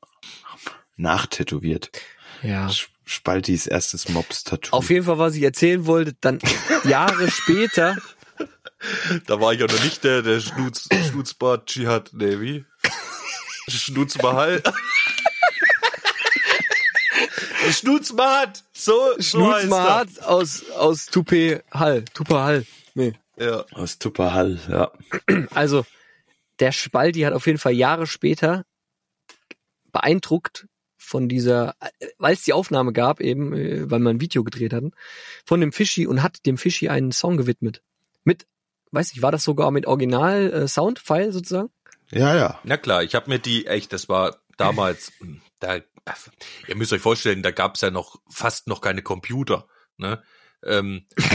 [0.97, 1.91] Nachtätowiert.
[2.41, 2.69] Ja.
[3.05, 4.75] Spaltis erstes Mops-Tattoo.
[4.75, 6.39] Auf jeden Fall, was ich erzählen wollte, dann
[6.85, 7.97] Jahre später,
[9.27, 12.65] Da war ich ja noch nicht der, der Schnutz, Schnutzbart Dschihad, nee, wie?
[13.75, 14.61] Schnutzbahal.
[17.71, 18.63] Schnutzbart!
[18.73, 22.05] So, so heißt Schnutzmahat aus, aus Tupe Hall.
[22.13, 22.65] Tupe Hall.
[22.93, 23.13] Nee.
[23.37, 23.65] Ja.
[23.71, 24.91] Aus Tupperhall, ja.
[25.53, 25.85] Also,
[26.59, 28.65] der Spaldi hat auf jeden Fall Jahre später
[29.91, 31.75] beeindruckt von dieser,
[32.17, 34.91] weil es die Aufnahme gab, eben, äh, weil wir ein Video gedreht hatten,
[35.45, 37.83] von dem Fischi und hat dem Fischi einen Song gewidmet.
[38.23, 38.47] Mit,
[38.91, 41.69] weiß nicht, war das sogar mit Original äh, Soundfile sozusagen?
[42.11, 42.59] Ja, ja.
[42.63, 45.11] Na klar, ich habe mir die echt, das war damals,
[45.59, 45.77] da,
[46.67, 49.67] ihr müsst euch vorstellen, da gab's ja noch fast noch keine Computer.
[49.97, 50.21] Ne?
[50.63, 51.05] Ähm,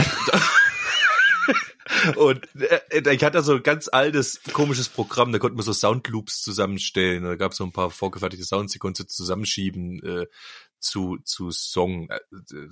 [2.15, 6.41] und äh, ich hatte so ein ganz altes, komisches Programm, da konnte man so Soundloops
[6.41, 7.23] zusammenstellen.
[7.23, 10.27] Da gab's so ein paar vorgefertigte Sounds, die konntest du zusammenschieben äh,
[10.79, 12.09] zu, zu Song.
[12.09, 12.19] Äh,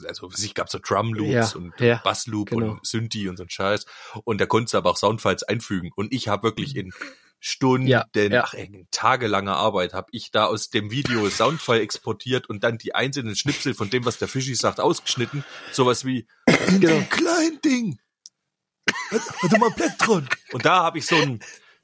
[0.07, 2.71] Also es gab so Drumloops Ja, und ja, Bassloop genau.
[2.71, 3.85] und Synthi und so ein Scheiß.
[4.23, 5.91] Und da konntest du aber auch Soundfiles einfügen.
[5.95, 6.91] Und ich habe wirklich in
[7.39, 8.43] Stunden, Ja, ja.
[8.43, 12.93] ach, in tagelanger Arbeit habe ich da aus dem Video Soundfile exportiert und dann die
[12.95, 15.45] einzelnen Schnipsel von dem, was der Fischi sagt, ausgeschnitten.
[15.71, 16.27] Sowas wie
[16.67, 16.95] in Genau.
[16.95, 17.99] dem kleinen Ding.
[19.41, 20.27] Warte mal Plektron.
[20.51, 21.39] Und da habe ich so ein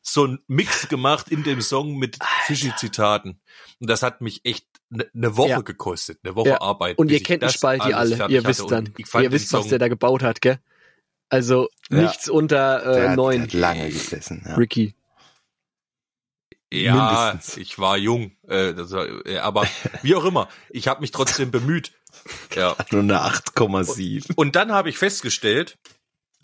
[0.07, 3.39] so ein Mix gemacht in dem Song mit Fischi-Zitaten.
[3.79, 5.61] Und das hat mich echt eine ne Woche Ja.
[5.61, 6.61] gekostet, eine Woche Ja.
[6.61, 6.99] Arbeit.
[6.99, 9.79] Und ihr kennt den das Spalti alle, ihr wisst dann, ihr wisst, was Song- der
[9.79, 10.59] da gebaut hat, gell?
[11.29, 12.03] Also Ja.
[12.03, 13.41] nichts unter Der, äh, hat, der neun.
[13.41, 14.43] hat lange gesessen.
[14.45, 14.53] Ja.
[14.55, 14.93] Ricky.
[16.83, 17.57] Ja, Mindestens.
[17.57, 19.67] ich war jung, äh, das war, äh, aber
[20.01, 21.91] wie auch immer, ich habe mich trotzdem bemüht.
[22.55, 22.75] Ja.
[22.91, 24.33] Nur eine 8,7.
[24.35, 25.77] Und dann habe ich festgestellt,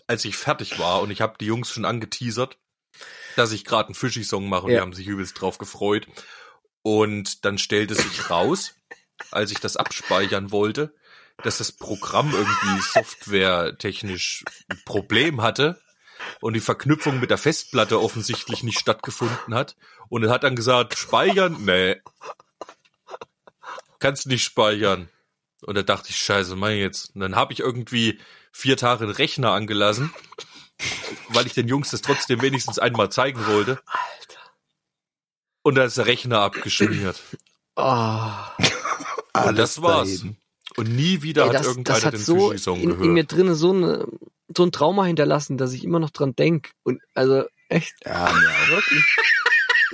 [0.06, 2.58] als ich fertig war und ich habe die Jungs schon angeteasert,
[3.36, 4.76] dass ich gerade einen Fischi-Song mache und Ja.
[4.76, 6.06] die haben sich übelst drauf gefreut.
[6.82, 8.74] Und dann stellte sich raus,
[9.30, 10.94] als ich das abspeichern wollte,
[11.42, 15.80] dass das Programm irgendwie softwaretechnisch ein Problem hatte
[16.40, 19.76] und die Verknüpfung mit der Festplatte offensichtlich nicht stattgefunden hat.
[20.08, 21.56] Und er hat dann gesagt, speichern?
[21.64, 22.00] Nee.
[23.98, 25.08] Kannst nicht speichern.
[25.62, 27.14] Und da dachte ich, scheiße, mein jetzt.
[27.14, 28.18] Und dann habe ich irgendwie
[28.50, 30.12] vier Tage einen Rechner angelassen,
[31.28, 33.80] weil ich den Jungs das trotzdem wenigstens einmal zeigen wollte.
[35.62, 37.22] Und da ist der Rechner abgeschmiert.
[37.76, 38.50] Ah.
[39.46, 40.18] Und das war's.
[40.18, 40.36] daneben.
[40.76, 43.04] Und nie wieder Ey, hat das, irgendeiner das hat den so Fischi-Song in, gehört.
[43.04, 44.06] in mir drinne so, eine,
[44.56, 46.70] so ein Trauma hinterlassen, dass ich immer noch dran denk.
[46.82, 48.68] Und also echt, Ja, auch.
[48.68, 49.04] wirklich.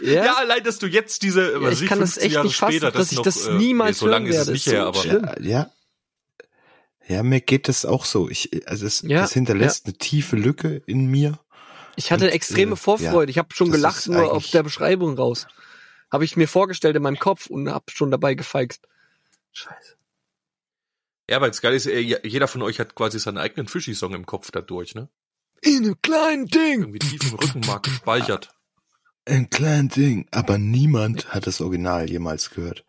[0.01, 2.47] Ja, ja, allein, dass du jetzt diese, Ja, ich ich kann das 15 echt Jahre
[2.47, 4.47] nicht fassen, später, dass ich noch, das äh, niemals nee, so lange hören ist es
[4.47, 4.53] werde.
[4.53, 5.41] nicht Ist her, so aber.
[5.41, 5.71] Ja, ja.
[7.09, 8.29] Ja, mir geht das auch so.
[8.31, 11.41] Ich, also es, Ja, das hinterlässt eine tiefe Lücke in mir.
[11.97, 13.31] ich hatte Und, extreme äh, Vorfreude.
[13.31, 15.49] Ich habe schon das gelacht nur auf der Beschreibung raus.
[16.13, 18.87] Habe ich mir vorgestellt in meinem Kopf und habe schon dabei gefeixt.
[19.53, 19.97] Scheiße.
[21.29, 24.27] Ja, weil es geil ist, äh, jeder von euch hat quasi seinen eigenen Fischi-Song im
[24.27, 25.09] Kopf dadurch, ne?
[25.61, 26.81] In einem kleinen Ding.
[26.81, 28.51] Irgendwie tief im Rückenmark gespeichert.
[29.27, 30.27] Ein kleines Ding.
[30.31, 32.85] Aber niemand hat das Original jemals gehört.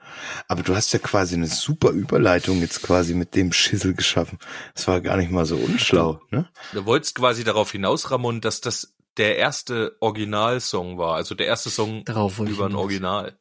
[0.47, 4.39] Aber du hast ja quasi eine super Überleitung jetzt quasi mit dem Schissel geschaffen.
[4.73, 6.47] Das war gar nicht mal so unschlau, ne?
[6.71, 11.69] Du wolltest quasi darauf hinaus, Ramon, dass das der erste Originalsong war, also der erste
[11.69, 12.75] Song Darauf über ein.
[12.75, 13.37] Original.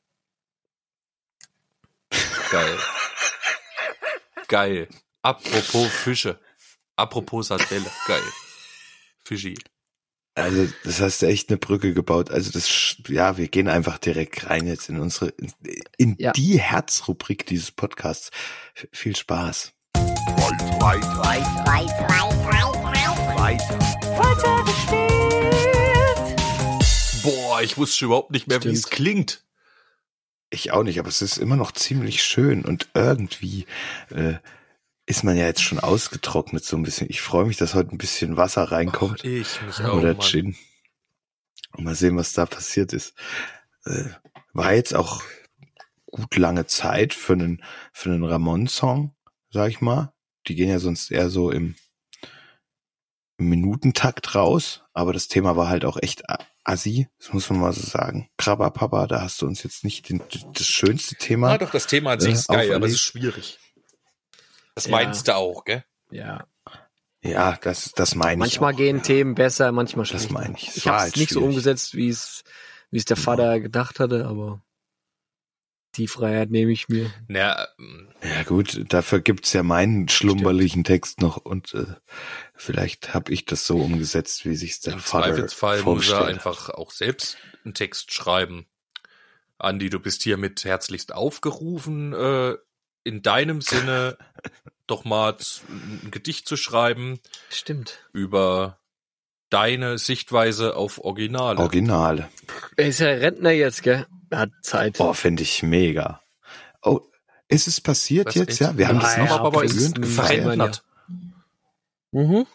[2.50, 2.78] Geil.
[4.48, 4.88] Geil.
[5.22, 6.40] Apropos Fische.
[6.96, 7.86] Apropos Sardelle.
[8.06, 8.22] Geil.
[9.24, 9.54] Fischi.
[10.34, 12.30] Also, das hast du echt eine Brücke gebaut.
[12.30, 15.52] Also, das, ja, wir gehen einfach direkt rein jetzt in unsere, in,
[15.96, 16.32] in Ja.
[16.32, 18.30] die Herzrubrik dieses Podcasts.
[18.74, 19.72] F viel Spaß.
[27.22, 29.44] Boah, ich wusste schon überhaupt nicht mehr, wie es klingt.
[30.50, 33.66] Ich auch nicht, aber es ist immer noch ziemlich schön und irgendwie
[34.10, 34.34] äh,
[35.06, 37.08] ist man ja jetzt schon ausgetrocknet so ein bisschen.
[37.10, 40.18] Ich freue mich, dass heute ein bisschen Wasser reinkommt Oh, ich mich auch, oder.
[40.18, 40.56] Gin.
[41.72, 43.14] Und mal sehen, was da passiert ist.
[43.84, 44.04] Äh,
[44.54, 45.22] war jetzt auch
[46.06, 49.14] gut lange Zeit für einen für einen Ramon-Song,
[49.50, 50.12] sag ich mal.
[50.46, 51.74] Die gehen ja sonst eher so im,
[53.36, 57.60] im Minutentakt raus, aber das Thema war halt auch echt a- assi, das muss man
[57.60, 58.28] mal so sagen.
[58.36, 60.20] Krabber Papa, da hast du uns jetzt nicht den,
[60.54, 61.48] das schönste Thema.
[61.52, 63.58] Ah, doch, das Thema an sich Äh, ist geil, aber es ist schwierig.
[64.74, 64.90] Das Ja.
[64.92, 65.84] meinst du auch, gell?
[66.10, 66.46] Ja.
[67.22, 68.38] Ja, das, das meine ich.
[68.38, 69.02] Manchmal auch, gehen ja.
[69.02, 70.32] Themen besser, manchmal Das schlechter.
[70.32, 70.68] meine ich.
[70.68, 71.48] Es Ich habe halt es nicht so schwierig.
[71.56, 72.44] umgesetzt, wie es
[72.90, 74.62] wie es der Vater gedacht hatte, aber
[75.98, 77.10] die Freiheit nehme ich mir.
[77.78, 81.86] Ähm, Ja gut, dafür gibt's ja meinen schlumberlichen Text noch und äh,
[82.54, 86.70] vielleicht habe ich das so umgesetzt, wie sich's der im Vater Zweifelsfall muss er einfach
[86.70, 88.66] auch selbst einen Text schreiben.
[89.58, 92.54] Andi, du bist hiermit herzlichst aufgerufen, äh,
[93.04, 94.16] in deinem Sinne
[94.86, 95.36] doch mal
[95.68, 97.98] ein Gedicht zu schreiben Stimmt.
[98.12, 98.78] über
[99.50, 101.58] deine Sichtweise auf Originale.
[101.58, 102.28] Originale.
[102.76, 104.06] Er ist ja Rentner jetzt, gell?
[104.32, 104.98] hat Zeit.
[104.98, 106.22] Boah, finde ich mega.
[106.82, 107.00] Oh,
[107.48, 108.58] ist es passiert das jetzt?
[108.60, 110.84] Ja, wir haben das noch aber gefeiert.
[112.12, 112.46] Mhm.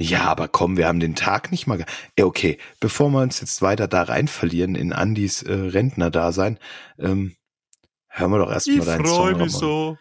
[0.00, 1.84] Ja, aber komm, wir haben den Tag nicht mal.
[2.16, 6.58] Ey, okay, bevor wir uns jetzt weiter da rein verlieren in Andys äh, Rentner-Dasein,
[6.98, 7.36] ähm,
[8.08, 9.14] hören wir doch erstmal deinen Song.
[9.14, 9.98] Ich freue mich so.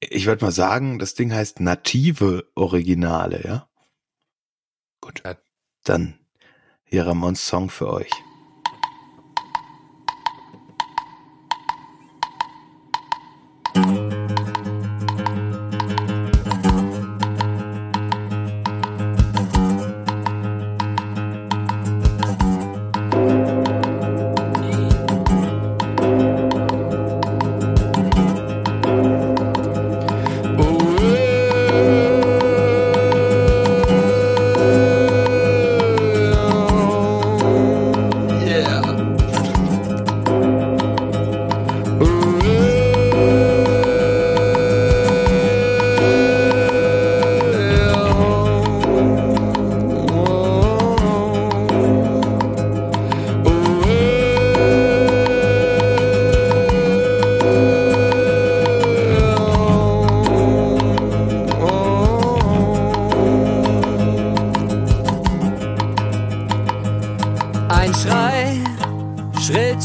[0.00, 3.68] Ich würde mal sagen, das Ding heißt native Originale, ja?
[5.00, 5.22] Gut.
[5.84, 6.17] Dann
[6.90, 8.10] hier Ramones Song für euch.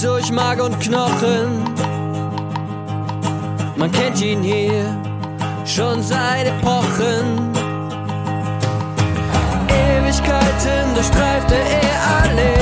[0.03, 1.63] durch Mark und Knochen.
[3.77, 4.85] Man kennt ihn hier
[5.65, 7.53] schon seit Epochen.
[9.69, 12.52] Ewigkeiten durchstreifte er eh alle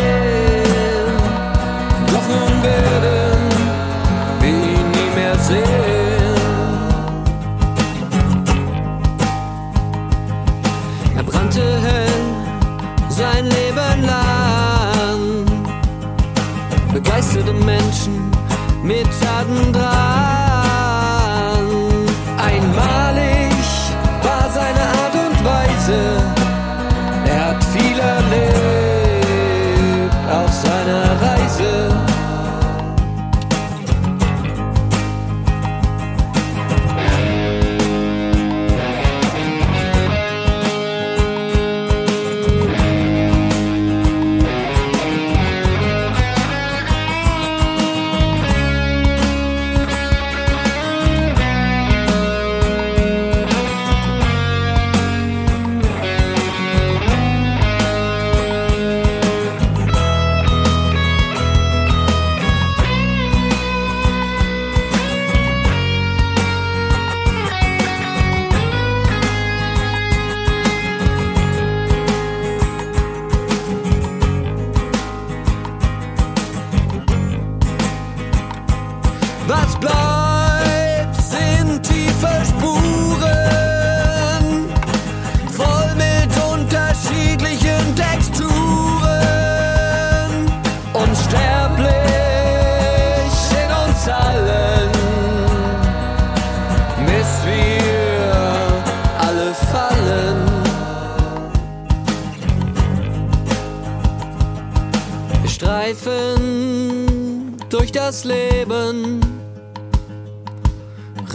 [107.91, 109.19] durch das Leben,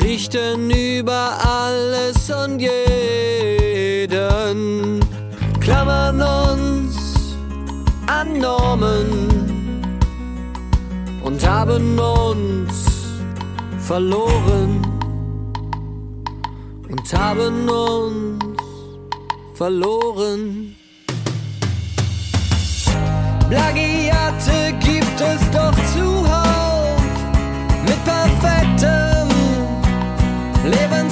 [0.00, 4.10] richten über alles und jeden,
[5.60, 7.36] klammern uns
[8.06, 9.82] an Normen
[11.22, 12.86] und haben uns
[13.80, 14.82] verloren
[16.88, 18.44] und haben uns
[19.54, 20.76] verloren.
[23.48, 26.25] Plagiate gibt es doch zu
[28.06, 29.28] perfectum,
[30.64, 31.05] living.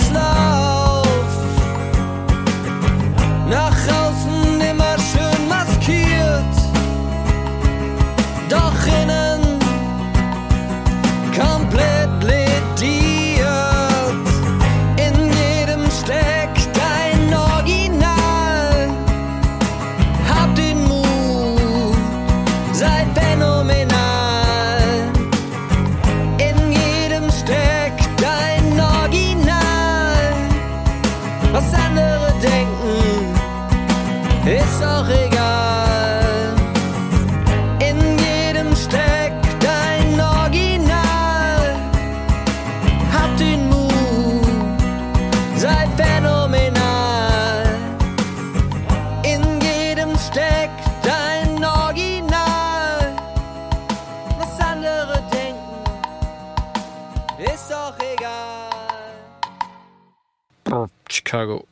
[61.35, 61.67] Chicago.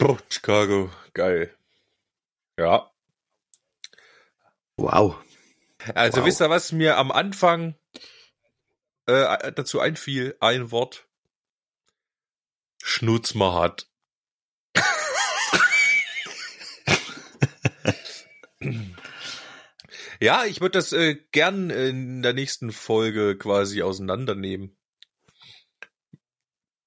[0.00, 1.54] oh, Chicago, geil.
[2.58, 2.90] Ja.
[4.78, 5.16] Wow.
[5.94, 6.26] Also wow.
[6.26, 7.74] wisst ihr, was mir am Anfang
[9.04, 10.34] äh, dazu einfiel?
[10.40, 11.06] Ein Wort.
[12.82, 13.86] Schnutzmahat.
[20.22, 24.76] ja, ich würde das äh, gern in der nächsten Folge quasi auseinandernehmen.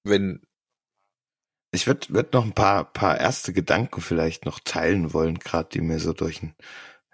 [0.04, 0.42] Wenn
[1.72, 5.82] Ich würde würd noch ein paar, paar erste Gedanken vielleicht noch teilen wollen, gerade die
[5.82, 6.56] mir so durch den,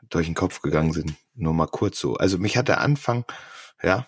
[0.09, 1.15] durch den Kopf gegangen sind.
[1.33, 2.15] Nur mal kurz so.
[2.15, 3.25] Also mich hat der Anfang,
[3.81, 4.07] ja,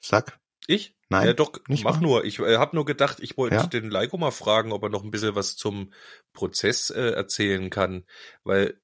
[0.00, 0.96] sag, ich?
[1.10, 2.02] Nein, ja, doch, nicht mach mal.
[2.02, 2.24] nur.
[2.24, 3.66] Ich äh, habe nur gedacht, ich wollte Ja?
[3.66, 5.92] den Leiko mal fragen, ob er noch ein bisschen was zum
[6.32, 8.06] Prozess äh, erzählen kann,
[8.42, 8.80] weil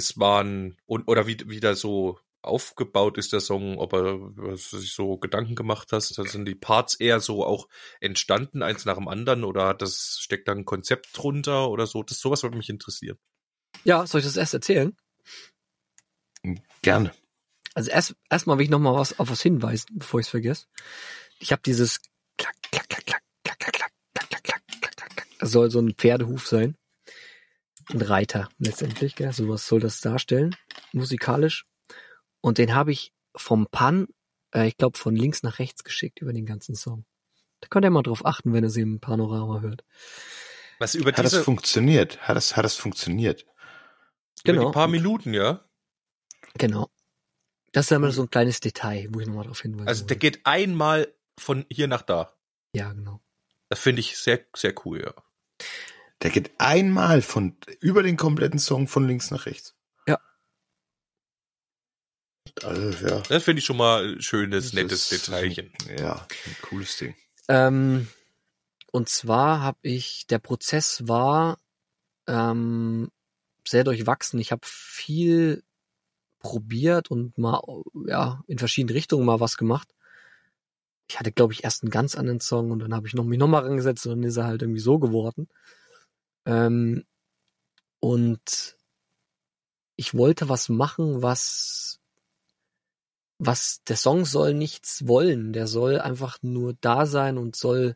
[0.00, 4.70] es waren und oder wie wie da so aufgebaut ist der Song, ob er was
[4.70, 7.68] sich so Gedanken gemacht hast, da sind die Parts eher so auch
[8.00, 12.02] entstanden eins nach dem anderen oder hat das steckt da ein Konzept drunter oder so,
[12.02, 13.18] das sowas würde mich interessieren.
[13.84, 14.96] Ja, soll ich das erst erzählen?
[16.82, 17.12] gerne.
[17.74, 20.66] Also erst erstmal will ich noch mal was auf was hinweisen, bevor ich es vergesse.
[21.38, 22.00] Ich habe dieses
[22.38, 25.26] klack klack klack klack klack klack klack klack klack klack klack klack klack.
[25.38, 26.76] Das soll so ein Pferdehuf sein.
[27.92, 29.32] Ein Reiter letztendlich, gell?
[29.32, 30.54] Sowas soll das darstellen,
[30.92, 31.66] musikalisch.
[32.40, 34.06] Und den habe ich vom Pan,
[34.54, 37.04] äh, ich glaube von links nach rechts geschickt über den ganzen Song.
[37.60, 39.84] Da könnt ihr mal drauf achten, wenn ihr sie im Panorama hört.
[40.78, 42.20] Was über Hat das funktioniert?
[42.26, 43.42] Hat das, hat das funktioniert?
[43.42, 44.68] über Genau.
[44.68, 45.64] die paar Minuten, ja?
[46.54, 46.88] Genau.
[47.72, 50.18] Das ist einmal so ein kleines Detail, wo ich nochmal drauf hinweisen Also der wollte.
[50.30, 52.32] geht einmal von hier nach da.
[52.72, 53.20] Ja, genau.
[53.68, 55.14] Das finde ich sehr sehr cool, ja.
[56.22, 59.74] Der geht einmal von über den kompletten Song von links nach rechts.
[60.06, 60.18] Ja.
[62.62, 63.22] Also, ja.
[63.28, 65.72] Das finde ich schon mal ein schönes, Das nettes Detailchen.
[65.98, 67.14] Ja, ein cooles Ding.
[67.48, 68.08] Ähm,
[68.92, 71.58] und zwar habe ich, der Prozess war
[72.26, 73.10] ähm,
[73.66, 74.40] sehr durchwachsen.
[74.40, 75.62] Ich habe viel
[76.38, 77.62] probiert und mal
[78.06, 79.94] ja in verschiedene Richtungen mal was gemacht.
[81.08, 83.38] Ich hatte, glaube ich, erst einen ganz anderen Song und dann habe ich noch mich
[83.38, 85.48] nochmal rangesetzt und dann ist er halt irgendwie so geworden.
[86.50, 87.04] Ähm,
[88.00, 88.76] und
[89.96, 92.00] ich wollte was machen, was
[93.42, 97.94] was der Song soll nichts wollen, der soll einfach nur da sein und soll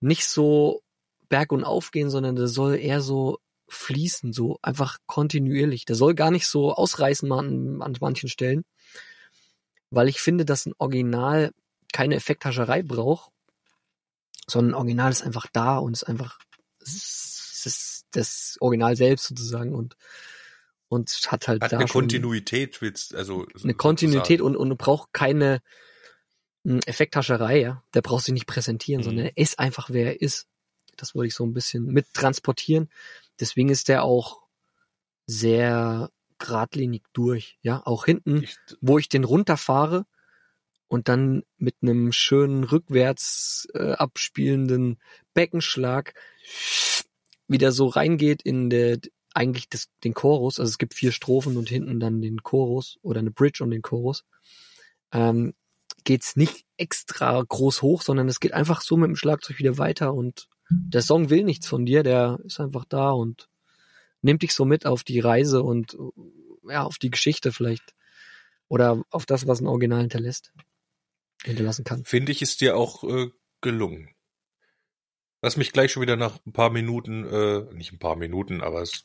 [0.00, 0.82] nicht so
[1.30, 3.38] berg und auf gehen, sondern der soll eher so
[3.68, 5.86] fließen, so einfach kontinuierlich.
[5.86, 8.64] Der soll gar nicht so ausreißen an, an manchen Stellen,
[9.90, 11.52] weil ich finde, dass ein Original
[11.92, 13.32] keine Effekthascherei braucht,
[14.46, 16.38] sondern ein Original ist einfach da und ist einfach
[17.66, 19.96] ist das Original selbst sozusagen und
[20.90, 24.56] und hat halt Hat da eine Kontinuität, willst also eine Kontinuität sozusagen.
[24.56, 25.60] und, und braucht keine
[26.64, 27.84] mh, Effekthascherei, ja.
[27.94, 29.04] Der braucht sich nicht präsentieren, Mhm.
[29.04, 30.46] sondern er ist einfach, wer er ist.
[30.96, 32.88] Das wollte ich so ein bisschen mit transportieren.
[33.38, 34.40] Deswegen ist der auch
[35.26, 37.82] sehr geradlinig durch, ja.
[37.84, 40.06] Auch hinten, Ich, wo ich den runterfahre
[40.86, 44.98] und dann mit einem schönen rückwärts äh, abspielenden
[45.34, 46.14] Beckenschlag
[47.48, 48.98] wieder so reingeht in der
[49.34, 53.20] eigentlich das, den Chorus, also es gibt vier Strophen und hinten dann den Chorus oder
[53.20, 54.24] eine Bridge und den Chorus,
[55.12, 55.54] ähm,
[56.04, 60.14] geht's nicht extra groß hoch, sondern es geht einfach so mit dem Schlagzeug wieder weiter
[60.14, 63.48] und der Song will nichts von dir, der ist einfach da und
[64.22, 65.96] nimmt dich so mit auf die Reise und
[66.68, 67.94] ja, auf die Geschichte vielleicht
[68.68, 70.52] oder auf das, was ein Original hinterlässt,
[71.42, 72.04] hinterlassen kann.
[72.04, 73.30] finde ich, ist dir auch äh,
[73.60, 74.10] gelungen.
[75.40, 78.82] Was mich gleich schon wieder nach ein paar Minuten, äh, nicht ein paar Minuten, aber
[78.82, 79.04] es,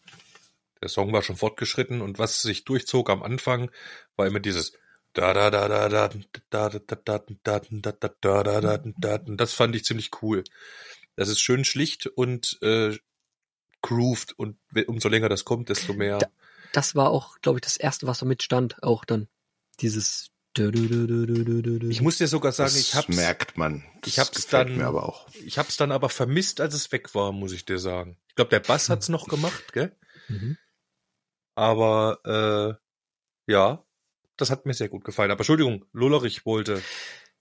[0.81, 3.69] der Song war schon fortgeschritten und was sich durchzog am Anfang,
[4.15, 4.73] war immer dieses
[5.13, 6.07] da da da da da
[6.49, 10.09] da da da da da da da da da da da das fand ich ziemlich
[10.23, 10.43] cool.
[11.15, 12.97] Das ist schön schlicht und äh,
[13.83, 16.17] grooved und umso länger das kommt, desto mehr.
[16.17, 16.29] Da-
[16.71, 19.27] Das war auch, glaube ich, das erste, was da mitstand, auch dann.
[19.81, 23.83] Dieses Ich muss dir sogar sagen, das ich hab's, merkt man.
[24.01, 25.27] Das ich hab's dann- mir aber auch.
[25.45, 28.17] ich hab's dann aber vermisst, als es weg war, muss ich dir sagen.
[28.29, 29.95] Ich glaube, der Bass hat's noch gemacht, gell?
[30.27, 30.57] Mhm.
[31.55, 32.77] Aber
[33.47, 33.83] äh, ja,
[34.37, 35.31] das hat mir sehr gut gefallen.
[35.31, 36.81] Aber Entschuldigung, Lullerich wollte.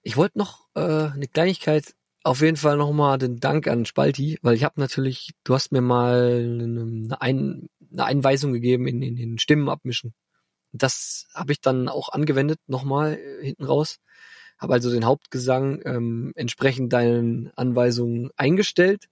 [0.03, 1.95] Ich wollte noch äh, eine Kleinigkeit,
[2.25, 5.81] auf jeden Fall nochmal den Dank an Spalti, weil ich habe natürlich, du hast mir
[5.81, 10.15] mal eine, Ein, eine Einweisung gegeben in, in den Stimmen abmischen.
[10.73, 13.99] Das habe ich dann auch angewendet, nochmal äh, hinten raus.
[14.59, 19.09] Habe also den Hauptgesang ähm, entsprechend deinen Anweisungen eingestellt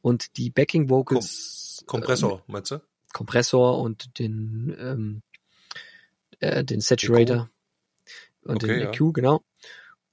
[0.00, 2.76] und die Backing Vocals Kompressor, meinst du?
[2.76, 2.80] äh,
[3.12, 5.22] Kompressor und den ähm,
[6.40, 7.50] äh, den Saturator
[8.44, 8.90] und Okay, den ja.
[8.90, 9.42] EQ, genau.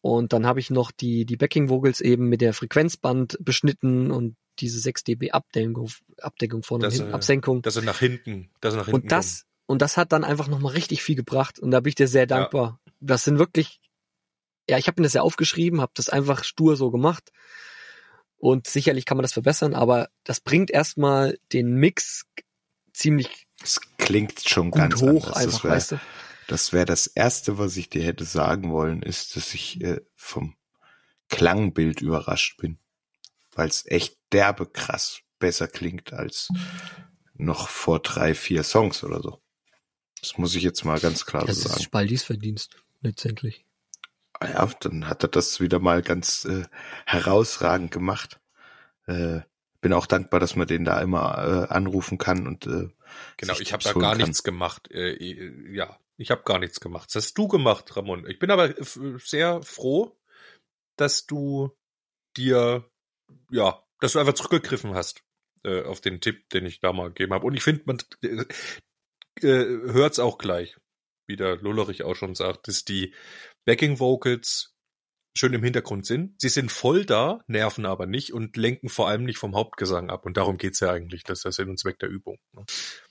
[0.02, 4.36] Und dann habe ich noch die, die Backing Vocals eben mit der Frequenzband beschnitten und
[4.60, 5.90] diese 6 dB Abdeckung,
[6.22, 7.62] Abdeckung vorne und Dass hinten, er- Absenkung.
[7.62, 10.48] Dass er nach hinten, dass er nach hinten Und das, und das hat dann einfach
[10.48, 11.60] nochmal richtig viel gebracht.
[11.60, 12.80] Und da bin ich dir sehr dankbar.
[13.00, 13.82] Das sind wirklich,
[14.68, 17.32] ja, ich habe mir das ja aufgeschrieben, habe das einfach stur so gemacht.
[18.38, 22.26] Und sicherlich kann man das verbessern, aber das bringt erstmal den Mix
[22.94, 25.38] ziemlich Es klingt schon gut ganz hoch, anders.
[25.38, 26.00] einfach, das wäre weißt du?
[26.48, 30.56] das, wär das Erste, was ich dir hätte sagen wollen, ist, dass ich äh, vom
[31.30, 32.80] Klangbild überrascht bin.
[33.54, 36.50] Weil es echt derbe krass besser klingt als
[37.34, 39.42] noch vor drei, vier Songs oder so.
[40.22, 41.84] Das muss ich jetzt mal ganz klar Das so ist sagen.
[41.84, 43.66] Spaldis Verdienst, letztendlich.
[44.40, 46.66] Ah Ja, dann hat er das wieder mal ganz äh,
[47.06, 48.40] herausragend gemacht.
[49.06, 49.42] Äh,
[49.82, 52.90] bin auch dankbar, dass man den da immer äh, anrufen kann und äh,
[53.38, 54.18] Genau, ich habe da gar kann.
[54.18, 54.92] nichts gemacht.
[54.92, 57.08] Äh, äh, ja, ich habe gar nichts gemacht.
[57.14, 58.28] Das hast du gemacht, Ramon.
[58.28, 60.20] Ich bin aber f- sehr froh,
[60.98, 61.72] dass du
[62.36, 62.90] dir,
[63.52, 65.24] ja, dass du einfach zurückgegriffen hast
[65.64, 67.46] äh, auf den Tipp, den ich da mal gegeben habe.
[67.46, 67.98] Und ich finde, man
[69.44, 70.78] äh, hört's auch gleich,
[71.28, 73.14] wie der Lullerich auch schon sagt, dass die
[73.66, 74.74] Backing Vocals
[75.38, 76.42] schön im Hintergrund sind.
[76.42, 80.26] Sie sind voll da, nerven aber nicht und lenken vor allem nicht vom Hauptgesang ab.
[80.26, 81.24] Und darum geht's ja eigentlich.
[81.24, 82.38] Das ist der Sinn und Zweck der Übung.
[82.54, 82.66] ne?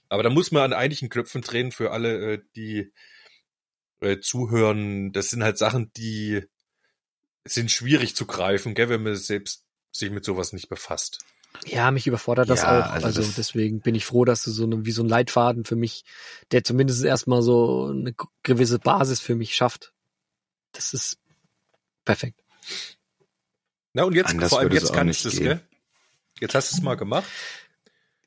[0.08, 2.92] Aber da muss man an einigen Knöpfen drehen für alle, äh, die
[4.00, 5.12] äh, zuhören.
[5.12, 6.42] Das sind halt Sachen, die
[7.44, 11.24] sind schwierig zu greifen, gell, wenn man selbst sich mit sowas nicht befasst.
[11.64, 12.90] Ja, mich überfordert das Ja, auch.
[12.92, 15.64] also Also, das- deswegen bin ich froh, dass du so eine, wie so ein Leitfaden
[15.64, 16.04] für mich,
[16.52, 19.92] der zumindest erstmal so eine gewisse Basis für mich schafft.
[20.72, 21.18] Das ist
[22.04, 22.42] perfekt.
[23.94, 25.48] Na, und jetzt, Anders vor allem jetzt auch kannst du nicht es, gehen.
[25.48, 25.60] gell?
[26.40, 27.24] Jetzt hast du es mal gemacht.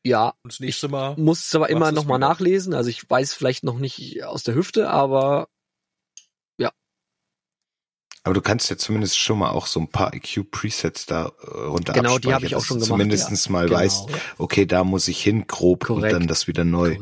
[0.03, 1.15] Ja, Und das nächste Mal.
[1.17, 2.73] muss es aber immer nochmal nachlesen.
[2.73, 5.49] Also ich weiß vielleicht noch nicht aus der Hüfte, aber
[8.29, 11.93] Aber du kannst ja zumindest schon mal auch so ein paar EQ-Presets da äh, runter
[11.93, 13.51] Genau, die habe ich auch schon gemacht, Zumindestens ja.
[13.51, 14.15] mal Genau, weißt, ja.
[14.37, 16.13] okay, da muss ich hin grob Korrekt.
[16.13, 16.97] und dann das wieder neu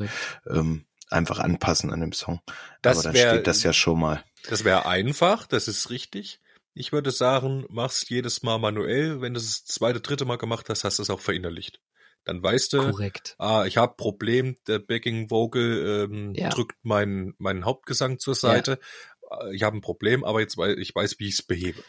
[0.49, 2.39] ähm, einfach anpassen an dem Song.
[2.81, 4.23] Das Aber dann wär- steht das ja schon mal.
[4.49, 6.39] Das wäre einfach, das ist richtig.
[6.73, 9.19] Ich würde sagen, mach's jedes Mal manuell.
[9.19, 11.81] Wenn du es das zweite, dritte Mal gemacht hast, hast du es auch verinnerlicht.
[12.23, 13.35] Dann weißt du, Korrekt.
[13.37, 16.49] ah, ich habe Problem, der Backing Vocal ähm, Ja.
[16.49, 18.73] drückt meinen meinen Hauptgesang zur Seite.
[18.73, 19.16] Äh,
[19.51, 21.83] Ich habe ein Problem, aber jetzt weiß ich weiß, wie ich es behebe.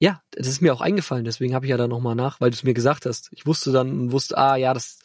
[0.00, 2.54] Ja, das ist mir auch eingefallen, deswegen habe ich ja da nochmal nach, weil du
[2.54, 3.28] es mir gesagt hast.
[3.32, 4.98] Ich wusste dann und wusste, ah ja, das,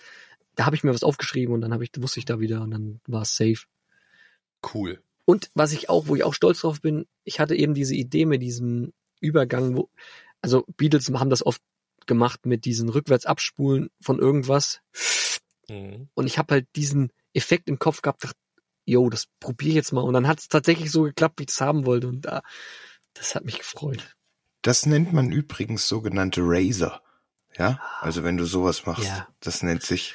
[0.56, 2.72] da habe ich mir was aufgeschrieben und dann habe ich, wusste ich da wieder und
[2.72, 3.66] dann war es safe.
[4.74, 5.02] Cool.
[5.26, 8.26] Und was ich auch, wo ich auch stolz drauf bin, ich hatte eben diese Idee
[8.26, 9.90] mit diesem Übergang, wo,
[10.42, 11.62] also Beatles haben das oft
[12.08, 14.82] gemacht mit diesen rückwärts abspulen von irgendwas.
[15.70, 16.10] Mhm.
[16.16, 18.39] Und ich habe halt diesen Effekt im Kopf gehabt, dachte,
[18.90, 20.02] yo, das probiere ich jetzt mal.
[20.02, 22.08] Und dann hat es tatsächlich so geklappt, wie ich es haben wollte.
[22.08, 22.42] Und da,
[23.14, 24.16] das hat mich gefreut.
[24.62, 27.02] Das nennt man übrigens sogenannte Razor.
[27.58, 29.28] Ja, also wenn du sowas machst, Ja.
[29.40, 30.14] das nennt sich,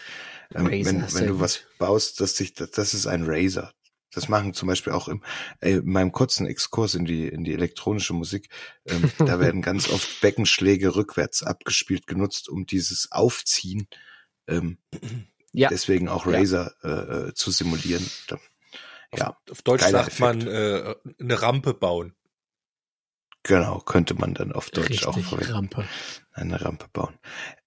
[0.55, 1.41] ähm, Razor, wenn, wenn du gut.
[1.43, 3.73] was baust, das, sich, das, das ist ein Razor.
[4.13, 5.25] Das machen zum Beispiel auch im,
[5.61, 8.49] äh, in meinem kurzen Exkurs in die, in die elektronische Musik.
[8.87, 13.89] Ähm, da werden ganz oft Beckenschläge rückwärts abgespielt, genutzt, um dieses Aufziehen,
[14.47, 14.79] ähm,
[15.53, 15.69] Ja.
[15.69, 16.33] deswegen auch Ja.
[16.39, 16.89] Razor äh,
[17.29, 18.09] äh, zu simulieren.
[19.17, 22.15] Da- Ja, Auf Deutsch sagt man äh, eine Rampe bauen.
[23.43, 25.53] genau, könnte man dann auf Deutsch auch Richtig, verwenden.
[25.53, 25.85] Rampe.
[26.33, 27.19] eine Rampe bauen.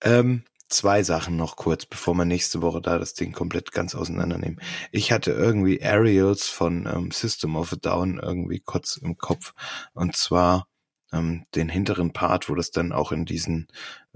[0.02, 4.60] Ähm, zwei Sachen noch kurz, bevor wir nächste Woche da das Ding komplett ganz auseinandernehmen.
[4.91, 9.54] Ich hatte irgendwie Aerials von ähm, System of a Down irgendwie kurz im Kopf.
[9.93, 10.68] Und zwar
[11.14, 13.68] ähm, den hinteren Part, wo das dann auch in diesen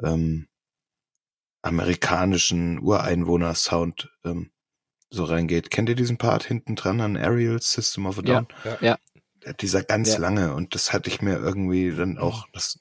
[0.03, 0.47] ähm,
[1.61, 4.51] amerikanischen Ureinwohner-Sound ähm,
[5.11, 5.69] so reingeht.
[5.69, 8.47] Kennt ihr diesen Part hinten dran an Aerials System of a Ja, Down?
[8.63, 8.97] ja.
[9.43, 10.19] Ja, dieser ganz Ja.
[10.19, 12.79] lange und das hatte ich mir irgendwie dann auch, das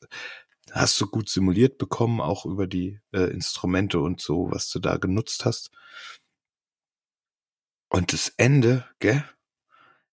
[0.73, 4.97] hast du gut simuliert bekommen, auch über die äh, Instrumente und so, was du da
[4.99, 5.71] genutzt hast.
[7.89, 9.25] Und das Ende, gell,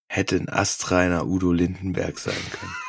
[0.07, 2.73] hätte ein astreiner Udo Lindenberg sein können.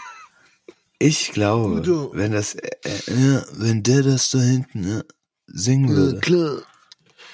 [1.01, 2.11] Ich glaube, Udo.
[2.13, 5.05] wenn das, äh, äh, wenn der das da hinten äh,
[5.47, 6.63] singen würde, klar.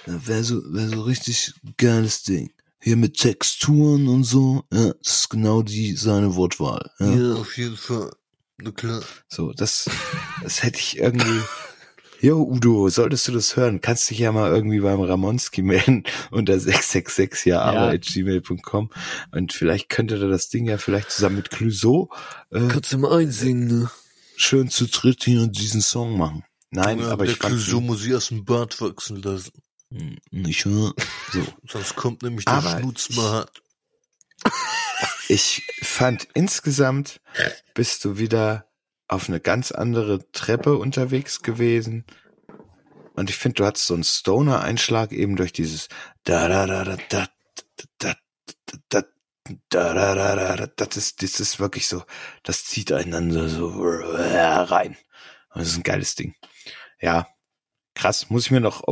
[0.07, 2.51] Wäre so, wär so richtig geiles Ding.
[2.81, 6.91] Hier mit Texturen und so, ja, das ist genau die seine Wortwahl.
[6.99, 7.35] Ja.
[7.35, 8.11] auf jeden Fall.
[8.59, 9.03] Na klar.
[9.29, 9.89] So, das,
[10.43, 11.41] das hätte ich irgendwie.
[12.21, 16.59] Jo, Udo, solltest du das hören, kannst dich ja mal irgendwie beim Ramonski melden unter
[16.59, 17.95] 666 Ja.
[17.97, 18.91] gmail.com
[19.33, 22.11] und vielleicht könnte er das Ding ja vielleicht zusammen mit Clouseau
[22.51, 23.91] äh, Kannst du mal einsingen, ne?
[24.37, 26.45] schön zu dritt hier und diesen Song machen.
[26.71, 29.53] Nein, Ja, aber der ich fand Clouseau muss ich erst einen Bart wachsen lassen.
[30.30, 30.92] Nicht wahr?
[31.32, 33.62] So, Sonst kommt nämlich der Aber Schnutz mal hart.
[35.28, 37.20] ich fand insgesamt
[37.74, 38.66] bist du wieder
[39.09, 42.05] auf eine ganz andere Treppe unterwegs gewesen.
[43.14, 45.88] Und ich finde, du hattest so einen Stoner-Einschlag eben durch dieses
[46.24, 47.26] da da da da da
[47.99, 48.14] da
[48.49, 49.05] da da
[49.68, 52.03] da da da da das ist das ist wirklich so,
[52.42, 54.97] das zieht einander so rein.
[55.55, 56.34] Das ist ein geiles Ding.
[57.01, 57.28] Ja,
[57.95, 58.30] krass.
[58.30, 58.82] Muss ich mir noch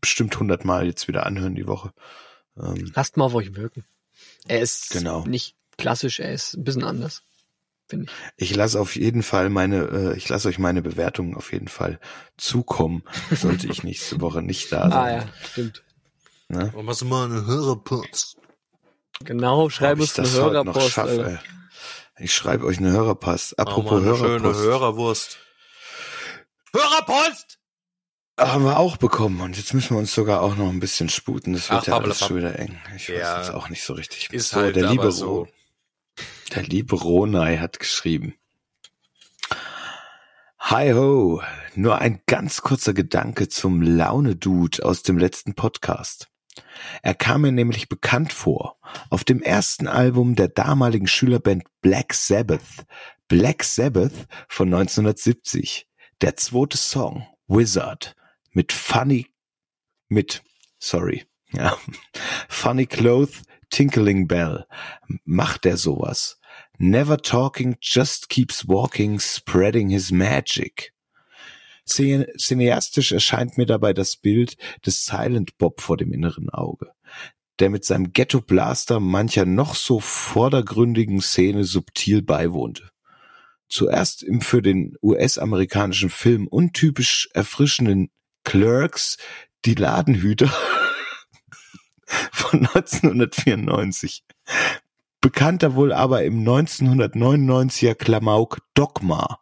[0.00, 1.92] bestimmt hundertmal jetzt wieder anhören die Woche.
[2.56, 3.84] Ähm, Lasst mal auf euch wirken.
[4.46, 5.24] Er ist Genau.
[5.24, 7.22] nicht klassisch, er ist ein bisschen anders.
[7.88, 8.50] Finde ich.
[8.50, 11.98] Ich lasse auf jeden Fall meine, äh, ich lasse euch meine Bewertungen auf jeden Fall
[12.36, 14.92] zukommen, sollte ich nächste Woche nicht da sein.
[14.92, 15.82] Ah ja, stimmt.
[16.48, 16.70] Ne?
[16.72, 18.36] Warum hast du mal eine Hörerpost?
[19.24, 20.90] Genau, schreib uns eine das heute noch Hörerpost.
[20.92, 21.40] schaffe.
[22.18, 23.54] Ich schreibe euch eine Hörerpass.
[23.56, 24.58] Mach Apropos eine schöne Hörerpost.
[24.64, 25.38] Hörerwurst.
[26.74, 27.58] Hörerpost!
[28.40, 31.52] Haben wir auch bekommen und jetzt müssen wir uns sogar auch noch ein bisschen sputen.
[31.52, 32.78] Das wird Ach, ja alles schon wieder eng.
[32.96, 33.36] Ich weiß Ja.
[33.38, 34.32] jetzt auch nicht so richtig.
[34.32, 35.46] Ist so, halt der liebe so.
[36.54, 38.34] Der liebe Ronay hat geschrieben.
[40.58, 41.42] Hi ho,
[41.74, 46.28] nur ein ganz kurzer Gedanke zum Laune-Dude aus dem letzten Podcast.
[47.02, 48.78] Er kam mir nämlich bekannt vor.
[49.10, 52.86] Auf dem ersten Album der damaligen Schülerband Black Sabbath.
[53.28, 54.12] Black Sabbath
[54.48, 55.86] von 1970.
[56.22, 58.14] Der zweite Song, Wizard,
[58.52, 59.26] mit Funny,
[60.08, 60.42] mit,
[60.78, 61.76] sorry, ja,
[62.48, 64.66] Funny Cloth, Tinkling Bell.
[65.24, 66.38] Macht er sowas?
[66.78, 70.92] Never talking, just keeps walking, spreading his magic.
[71.86, 76.92] Cine- Cineastisch erscheint mir dabei das Bild des Silent Bob vor dem inneren Auge,
[77.58, 82.90] der mit seinem Ghetto Blaster mancher noch so vordergründigen Szene subtil beiwohnte.
[83.68, 88.10] Zuerst im für den US-amerikanischen Film untypisch erfrischenden
[88.44, 89.16] Clerks
[89.64, 90.48] die Ladenhüter
[92.32, 94.24] von 1994.
[95.20, 99.38] Bekannter wohl aber im 1999er Klamauk Dogma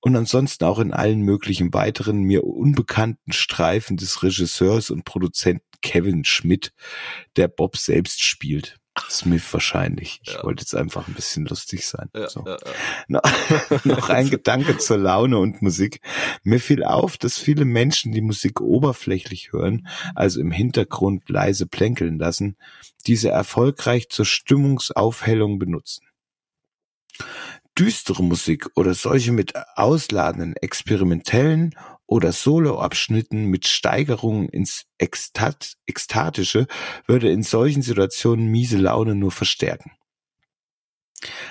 [0.00, 6.24] und ansonsten auch in allen möglichen weiteren mir unbekannten Streifen des Regisseurs und Produzenten Kevin
[6.24, 6.72] Schmidt,
[7.36, 8.78] der Bob selbst spielt.
[9.10, 10.20] Smith wahrscheinlich.
[10.22, 10.44] Ich Ja.
[10.44, 12.10] wollte jetzt einfach ein bisschen lustig sein.
[12.14, 12.44] Ja, so.
[12.46, 12.56] ja.
[13.08, 13.20] No-
[13.84, 16.00] noch ein Gedanke zur Laune und Musik.
[16.42, 22.18] Mir fiel auf, dass viele Menschen die Musik oberflächlich hören, also im Hintergrund leise plänkeln
[22.18, 22.56] lassen,
[23.06, 26.06] diese erfolgreich zur Stimmungsaufhellung benutzen.
[27.76, 31.74] Düstere Musik oder solche mit ausladenden, experimentellen
[32.06, 36.66] oder Soloabschnitten mit Steigerungen ins Ekstat Ekstatische
[37.06, 39.92] würde in solchen Situationen miese Laune nur verstärken.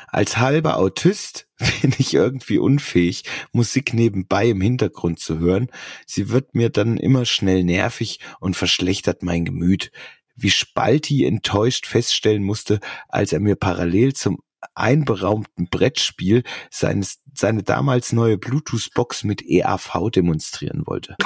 [0.08, 1.48] Als halber Autist
[1.82, 5.70] bin ich irgendwie unfähig, Musik nebenbei im Hintergrund zu hören.
[6.06, 9.92] Sie wird mir dann immer schnell nervig und verschlechtert mein Gemüt,
[10.36, 14.40] wie Spalti enttäuscht feststellen musste, als er mir parallel zum
[14.76, 21.18] einberaumten Brettspiel seines, seine damals neue Bluetooth-Box mit EAV demonstrieren wollte.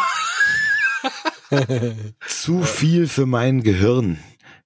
[2.27, 4.19] Zu viel für mein Gehirn.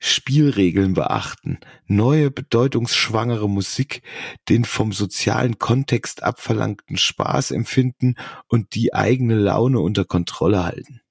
[0.04, 4.02] Spielregeln beachten, neue bedeutungsschwangere Musik,
[4.50, 8.16] den vom sozialen Kontext abverlangten Spaß empfinden
[8.48, 11.02] und die eigene Laune unter Kontrolle halten.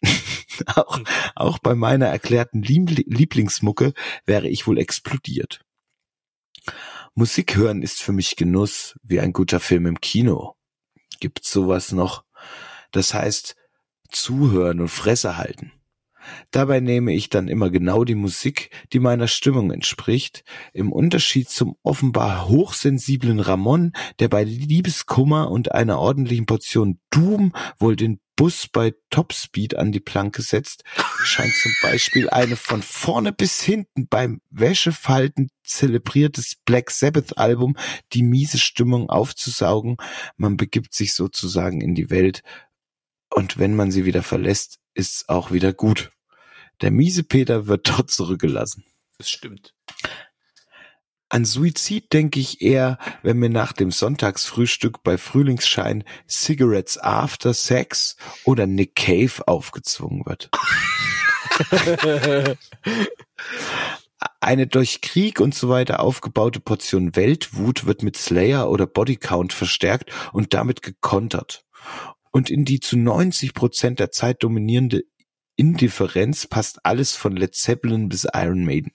[0.76, 1.00] auch,
[1.34, 3.92] auch bei meiner erklärten Liebl- Lieblingsmucke
[4.26, 5.65] wäre ich wohl explodiert.
[7.18, 10.54] Musik hören ist für mich Genuss, wie ein guter Film im Kino.
[11.18, 12.24] Gibt's sowas noch?
[12.92, 13.56] Das heißt,
[14.10, 15.72] zuhören und Fresse halten.
[16.50, 20.44] Dabei nehme ich dann immer genau die Musik, die meiner Stimmung entspricht,
[20.74, 27.96] im Unterschied zum offenbar hochsensiblen Ramon, der bei Liebeskummer und einer ordentlichen Portion Doom wohl
[27.96, 30.84] den Bus bei Topspeed an die Planke setzt,
[31.24, 37.76] scheint zum Beispiel eine von vorne bis hinten beim Wäschefalten zelebriertes Black Sabbath Album
[38.12, 39.96] die miese Stimmung aufzusaugen.
[40.36, 42.42] Man begibt sich sozusagen in die Welt
[43.30, 46.12] und wenn man sie wieder verlässt, ist's auch wieder gut.
[46.80, 48.84] Der miese Peter wird dort zurückgelassen.
[49.18, 49.75] Das stimmt.
[51.36, 58.16] An Suizid denke ich eher, wenn mir nach dem Sonntagsfrühstück bei Frühlingsschein Cigarettes After Sex
[58.44, 60.48] oder Nick Cave aufgezwungen wird.
[64.40, 70.10] Eine durch Krieg und so weiter aufgebaute Portion Weltwut wird mit Slayer oder Bodycount verstärkt
[70.32, 71.66] und damit gekontert.
[72.30, 75.04] Und in die zu 90 Prozent der Zeit dominierende
[75.54, 78.92] Indifferenz passt alles von Led Zeppelin bis Iron Maiden.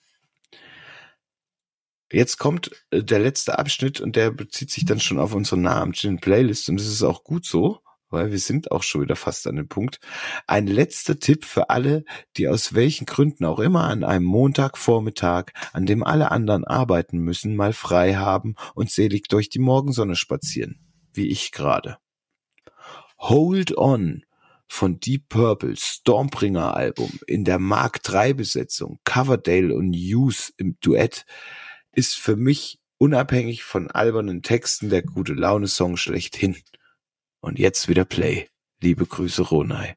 [2.11, 5.93] Jetzt kommt äh, der letzte Abschnitt und der bezieht sich dann schon auf unsere Namen
[6.19, 9.55] Playlist und das ist auch gut so, weil wir sind auch schon wieder fast an
[9.55, 9.99] dem Punkt.
[10.45, 12.03] Ein letzter Tipp für alle,
[12.37, 17.55] die aus welchen Gründen auch immer an einem Montagvormittag, an dem alle anderen arbeiten müssen,
[17.55, 20.79] mal frei haben und selig durch die Morgensonne spazieren,
[21.13, 21.97] wie ich gerade.
[23.17, 24.23] Hold On
[24.67, 31.25] von Deep Purple Stormbringer Album in der Mark III Besetzung Coverdale und Hughes im Duett
[31.93, 36.57] ist für mich unabhängig von albernen Texten der gute Laune Song schlechthin.
[37.39, 38.47] Und jetzt wieder Play.
[38.79, 39.95] Liebe Grüße Ronai.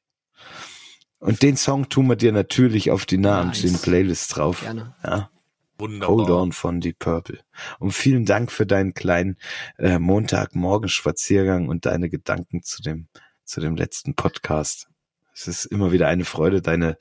[1.18, 3.82] Und den Song tun wir dir natürlich auf die Namen nice.
[3.82, 4.60] Playlist drauf.
[4.60, 4.94] Gerne.
[5.02, 5.30] Ja.
[5.78, 6.16] Wunderbar.
[6.16, 7.40] Hold on von Deep Purple.
[7.78, 9.38] Und vielen Dank für deinen kleinen
[9.78, 13.08] äh, Montagmorgen-Spaziergang und deine Gedanken zu dem,
[13.44, 14.88] zu dem letzten Podcast.
[15.34, 16.96] Es ist immer wieder eine Freude, deine,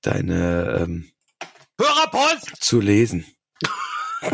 [0.00, 1.12] deine ähm,
[1.78, 3.24] Hörerpost zu lesen.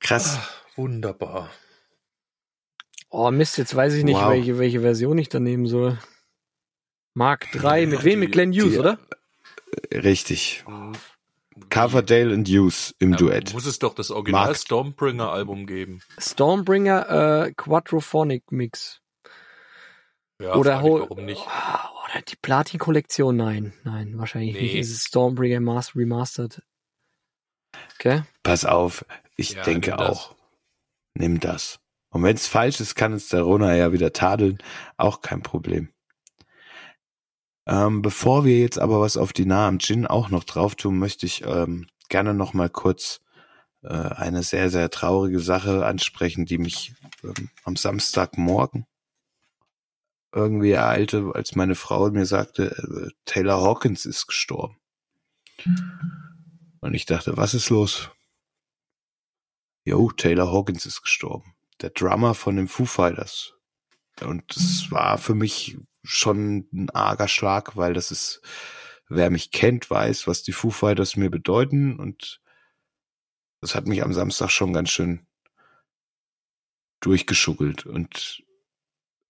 [0.00, 0.38] Krass.
[0.40, 1.50] Ach, wunderbar.
[3.10, 4.30] Oh Mist, jetzt weiß ich nicht, Wow.
[4.30, 5.98] welche, welche Version ich da nehmen soll.
[7.14, 8.20] Mark 3, mit wem?
[8.20, 8.98] Mit Glenn Hughes, die- oder?
[9.92, 10.64] Richtig.
[11.70, 13.52] Coverdale und Hughes im Ja, Duett.
[13.52, 16.00] Muss es doch das Original Mark- Stormbringer Album geben.
[16.18, 19.00] Stormbringer äh, Quadrophonic Mix.
[20.40, 21.42] Ja, oder hol- warum nicht.
[21.48, 23.36] Ah, Oder die Platin-Kollektion?
[23.36, 24.62] Nein, nein, wahrscheinlich Nee.
[24.62, 24.74] nicht.
[24.76, 26.62] Es Stormbringer Mas Remastered.
[27.94, 28.22] Okay.
[28.42, 29.04] Pass auf,
[29.36, 30.34] ich Ja, denke nimm auch.
[31.14, 31.80] Nimm das.
[32.10, 34.58] Und wenn es falsch ist, kann uns der Rona ja wieder tadeln.
[34.96, 35.92] Auch kein Problem.
[37.66, 40.98] Ähm, bevor wir jetzt aber was auf die Nahe am Gin auch noch drauf tun,
[40.98, 43.20] möchte ich ähm, gerne noch mal kurz
[43.82, 48.86] äh, eine sehr, sehr traurige Sache ansprechen, die mich ähm, am Samstagmorgen
[50.32, 54.76] irgendwie ereilte, als meine Frau mir sagte, äh, Taylor Hawkins ist gestorben.
[56.80, 58.10] Und ich dachte, was ist los?
[59.84, 61.54] Jo, Taylor Hawkins ist gestorben.
[61.80, 63.54] Der Drummer von den Foo Fighters.
[64.20, 68.42] Und das war für mich schon ein arger Schlag, weil das ist,
[69.08, 71.98] wer mich kennt, weiß, was die Foo Fighters mir bedeuten.
[71.98, 72.40] Und
[73.60, 75.26] das hat mich am Samstag schon ganz schön
[77.00, 77.86] durchgeschuggelt.
[77.86, 78.42] Und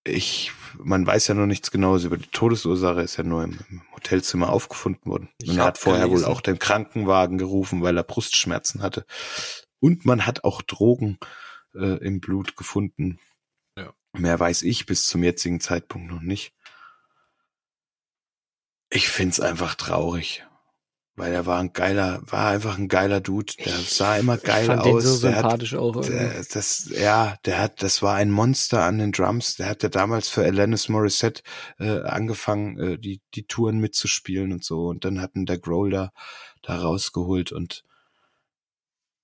[0.04, 3.82] ich, man weiß ja noch nichts Genaues über die Todesursache, ist ja nur im, im
[3.94, 5.28] Hotelzimmer aufgefunden worden.
[5.40, 6.26] Ich Und er hat vorher gelesen.
[6.26, 9.04] wohl auch den Krankenwagen gerufen, weil er Brustschmerzen hatte.
[9.80, 11.18] Und man hat auch Drogen
[11.74, 13.18] äh, im Blut gefunden.
[13.76, 13.92] Ja.
[14.12, 16.52] Mehr weiß ich bis zum jetzigen Zeitpunkt noch nicht.
[18.90, 20.46] Ich find's einfach traurig.
[21.18, 23.52] Weil er war ein geiler, war einfach ein geiler Dude.
[23.64, 25.02] Der sah immer geil ich fand aus.
[25.04, 25.96] den so der hat sympathisch auch.
[25.96, 26.12] irgendwie.
[26.12, 29.56] der, das, ja, der hat, das war ein Monster an den Drums.
[29.56, 31.42] Der hat ja damals für Alanis Morissette
[31.78, 34.86] äh, angefangen, äh, die die Touren mitzuspielen und so.
[34.86, 36.12] Und dann hatten der Grohl da,
[36.62, 37.84] da rausgeholt und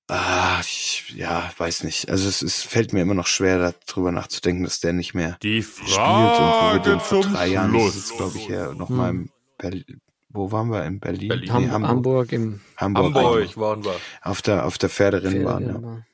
[0.09, 2.11] ah, ich, ja, weiß nicht.
[2.11, 5.63] Also es, es fällt mir immer noch schwer, darüber nachzudenken, dass der nicht mehr Die
[5.63, 8.97] spielt und wo wir den vor drei Jahren, das ist glaube ich ja noch Hm.
[8.97, 10.01] mal im Berlin.
[10.35, 10.85] Wo waren wir?
[10.85, 11.29] In Berlin?
[11.29, 11.53] Berlin.
[11.53, 11.91] Ham Nee, Hamburg.
[11.91, 12.33] Hamburg.
[12.33, 13.15] im Hamburg.
[13.15, 13.95] Hamburg waren wir.
[14.21, 15.73] Auf der, auf der Pferderennbahn, ja.
[15.75, 16.05] Pferde-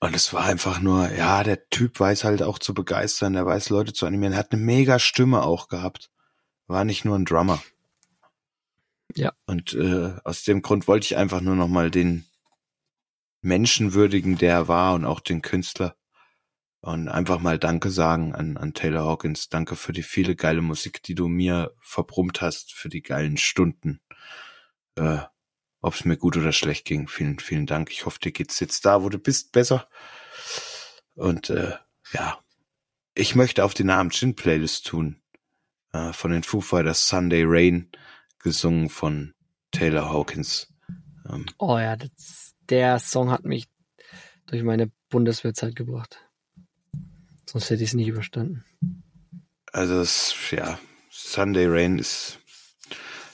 [0.00, 3.70] Und es war einfach nur, ja, der Typ weiß halt auch zu begeistern, der weiß
[3.70, 6.10] Leute zu animieren, er hat eine mega Stimme auch gehabt.
[6.68, 7.60] War nicht nur ein Drummer.
[9.14, 9.32] Ja.
[9.46, 12.24] Und äh, aus dem Grund wollte ich einfach nur nochmal den
[13.40, 15.96] Menschen würdigen, der er war und auch den Künstler.
[16.80, 19.48] Und einfach mal Danke sagen an, an Taylor Hawkins.
[19.48, 24.00] Danke für die viele geile Musik, die du mir verbrummt hast, für die geilen Stunden.
[24.96, 25.18] Äh,
[25.80, 27.08] ob es mir gut oder schlecht ging.
[27.08, 27.90] Vielen, vielen Dank.
[27.90, 29.88] Ich hoffe, dir geht's jetzt da, wo du bist, besser.
[31.14, 31.72] Und äh,
[32.12, 32.38] ja,
[33.14, 35.22] ich möchte auf die Namen Chin Playlist tun.
[35.92, 37.90] Äh, von den Foo Fighters Sunday Rain,
[38.38, 39.34] gesungen von
[39.70, 40.72] Taylor Hawkins.
[41.28, 43.68] Ähm, Oh ja, das, der Song hat mich
[44.46, 46.25] durch meine Bundeswehrzeit gebracht.
[47.48, 48.64] Sonst hätte ich es nicht überstanden.
[49.72, 50.78] also es, ja,
[51.10, 52.38] Sunday Rain ist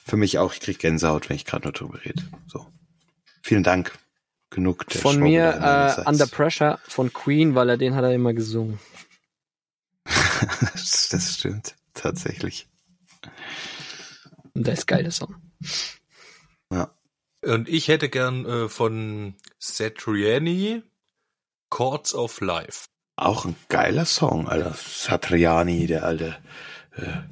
[0.04, 2.22] für mich auch, ich krieg Gänsehaut, wenn ich gerade nur drüber rede.
[2.46, 2.66] So.
[3.42, 3.98] Vielen Dank.
[4.50, 8.34] Genug der Von mir äh, Under Pressure von Queen, weil er den hat er immer
[8.34, 8.78] gesungen.
[10.04, 12.68] das, das stimmt, tatsächlich.
[14.52, 15.36] Und der ist geil, der Song.
[16.70, 16.94] Ja.
[17.42, 20.82] Und ich hätte gern äh, von Satriani
[21.70, 22.88] Chords of Life.
[23.16, 24.74] Auch ein geiler Song, Alter.
[24.74, 26.36] Satriani, der alte
[26.96, 27.22] äh,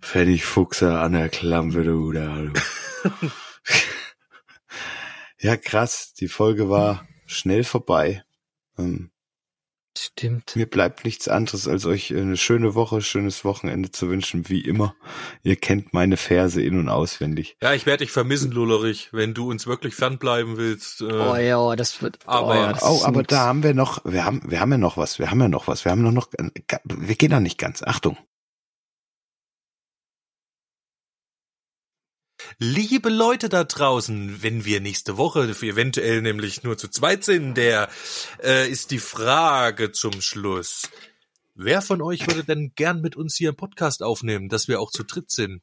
[0.00, 2.52] Pfennigfuchser an der Klampe, du, da, du.
[5.38, 6.14] ja, krass.
[6.14, 8.24] Die Folge war schnell vorbei.
[8.78, 9.10] Ähm,
[9.98, 10.54] Stimmt.
[10.56, 14.94] mir bleibt nichts anderes, als euch eine schöne Woche, schönes Wochenende zu wünschen, wie immer.
[15.42, 17.56] Ihr kennt meine Verse in- und auswendig.
[17.62, 21.00] Ja, ich werde dich vermissen, Lullerich, wenn du uns wirklich fernbleiben willst.
[21.00, 22.18] Äh, Oh ja, das wird.
[22.26, 24.78] Aber- oh, ja, das Oh, aber da haben wir noch, wir haben, wir haben ja
[24.78, 26.28] noch was, wir haben ja noch was, wir haben noch, noch
[26.84, 27.82] wir gehen da nicht ganz.
[27.82, 28.16] Achtung.
[32.60, 37.88] Liebe Leute da draußen, wenn wir nächste Woche eventuell nämlich nur zu zweit sind, der
[38.42, 40.90] äh, ist die Frage zum Schluss.
[41.54, 44.90] wer von euch würde denn gern mit uns hier einen Podcast aufnehmen, dass wir auch
[44.90, 45.62] zu dritt sind?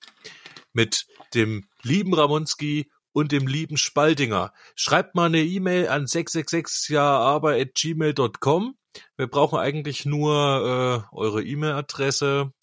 [0.71, 4.53] Mit dem lieben Ramonski und dem lieben Spaldinger.
[4.75, 8.77] Schreibt mal eine E-Mail an 666jaarbeiter.gmail.com.
[9.17, 12.53] Wir brauchen eigentlich nur äh, eure E-Mail-Adresse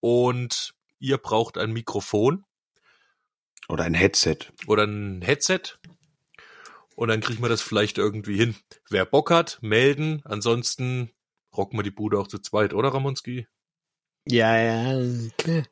[0.00, 2.44] und ihr braucht ein Mikrofon
[3.70, 4.38] Oder ein Headset.
[4.66, 5.78] oder ein Headset.
[6.96, 8.54] Und dann kriegen wir das vielleicht irgendwie hin.
[8.90, 10.20] Wer Bock hat, melden.
[10.24, 11.10] Ansonsten
[11.56, 13.46] rocken wir die Bude auch zu zweit, oder Ramonski?
[14.26, 15.62] Ja, ja, klar.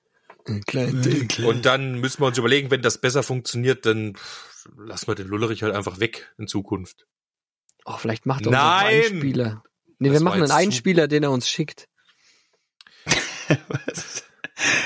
[0.66, 0.86] Klar,
[1.28, 1.48] klar.
[1.48, 4.16] Und dann müssen wir uns überlegen, wenn das besser funktioniert, dann
[4.78, 7.06] lassen wir den Lullerich halt einfach weg in Zukunft.
[7.84, 8.86] Oh, vielleicht macht er uns Nein!
[8.86, 9.62] einen Einspieler.
[9.98, 11.88] Nee, Das wir machen einen Einspieler, den er uns schickt.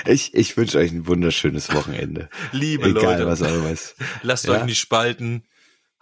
[0.07, 2.29] Ich, ich wünsche euch ein wunderschönes Wochenende.
[2.53, 3.95] Liebe Egal Leute, was auch was.
[4.23, 4.53] lasst Ja.
[4.53, 5.45] euch nicht spalten.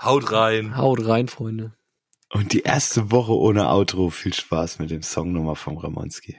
[0.03, 0.77] Haut rein.
[0.77, 1.73] Haut rein, Freunde.
[2.33, 4.11] Und die erste Woche ohne Outro.
[4.11, 6.37] Viel Spaß mit dem Song nochmal vom Ramonski.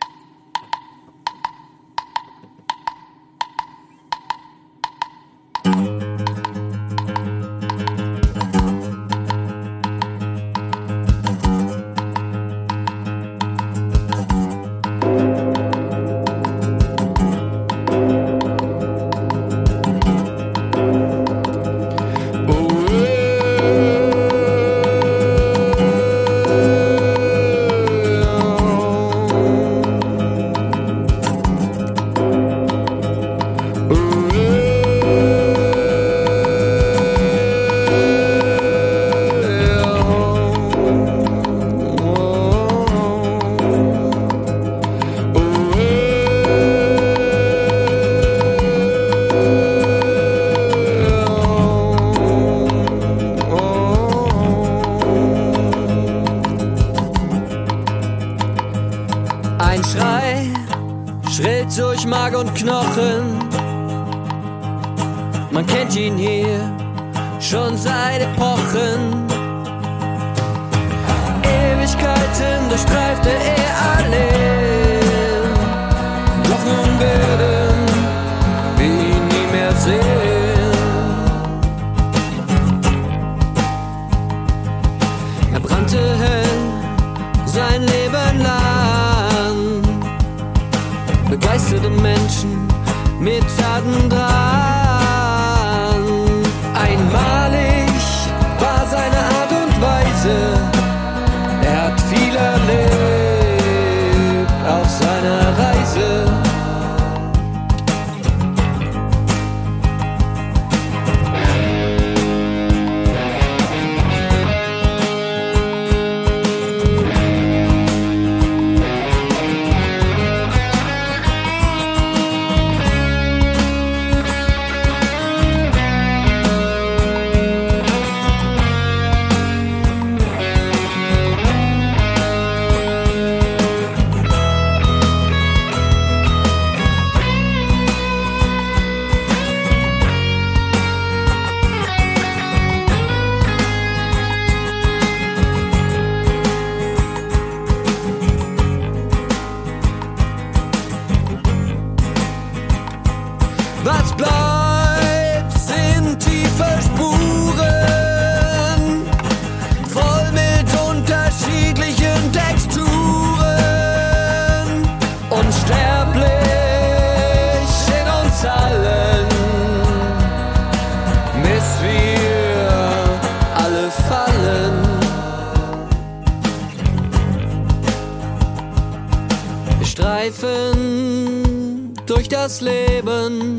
[180.02, 183.58] Streifen durch das Leben,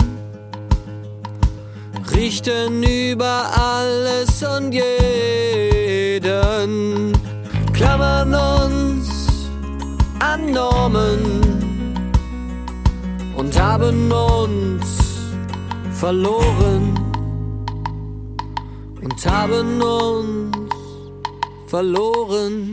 [2.12, 6.32] richten über alles und jeden,
[7.72, 9.08] klammern uns
[10.18, 11.20] an Normen
[13.36, 14.98] und haben uns
[15.92, 16.98] verloren
[19.00, 20.56] und haben uns
[21.68, 22.71] verloren.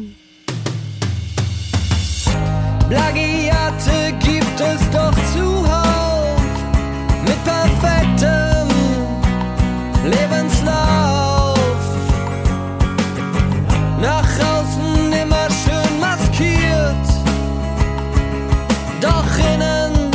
[2.89, 6.41] Plagiate gibt es doch zuhauf
[7.23, 8.67] mit perfektem
[10.05, 11.59] Lebenslauf.
[14.01, 17.07] Nach außen immer schön maskiert,
[18.99, 20.09] doch innen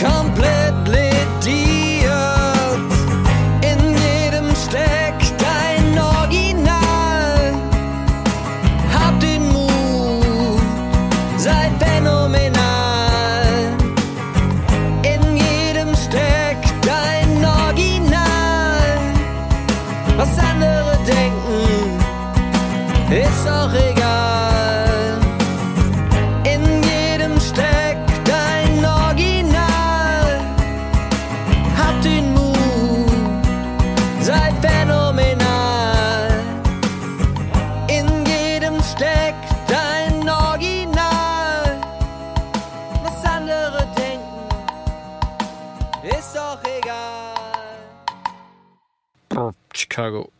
[0.00, 0.61] komplett
[49.92, 50.31] Chicago.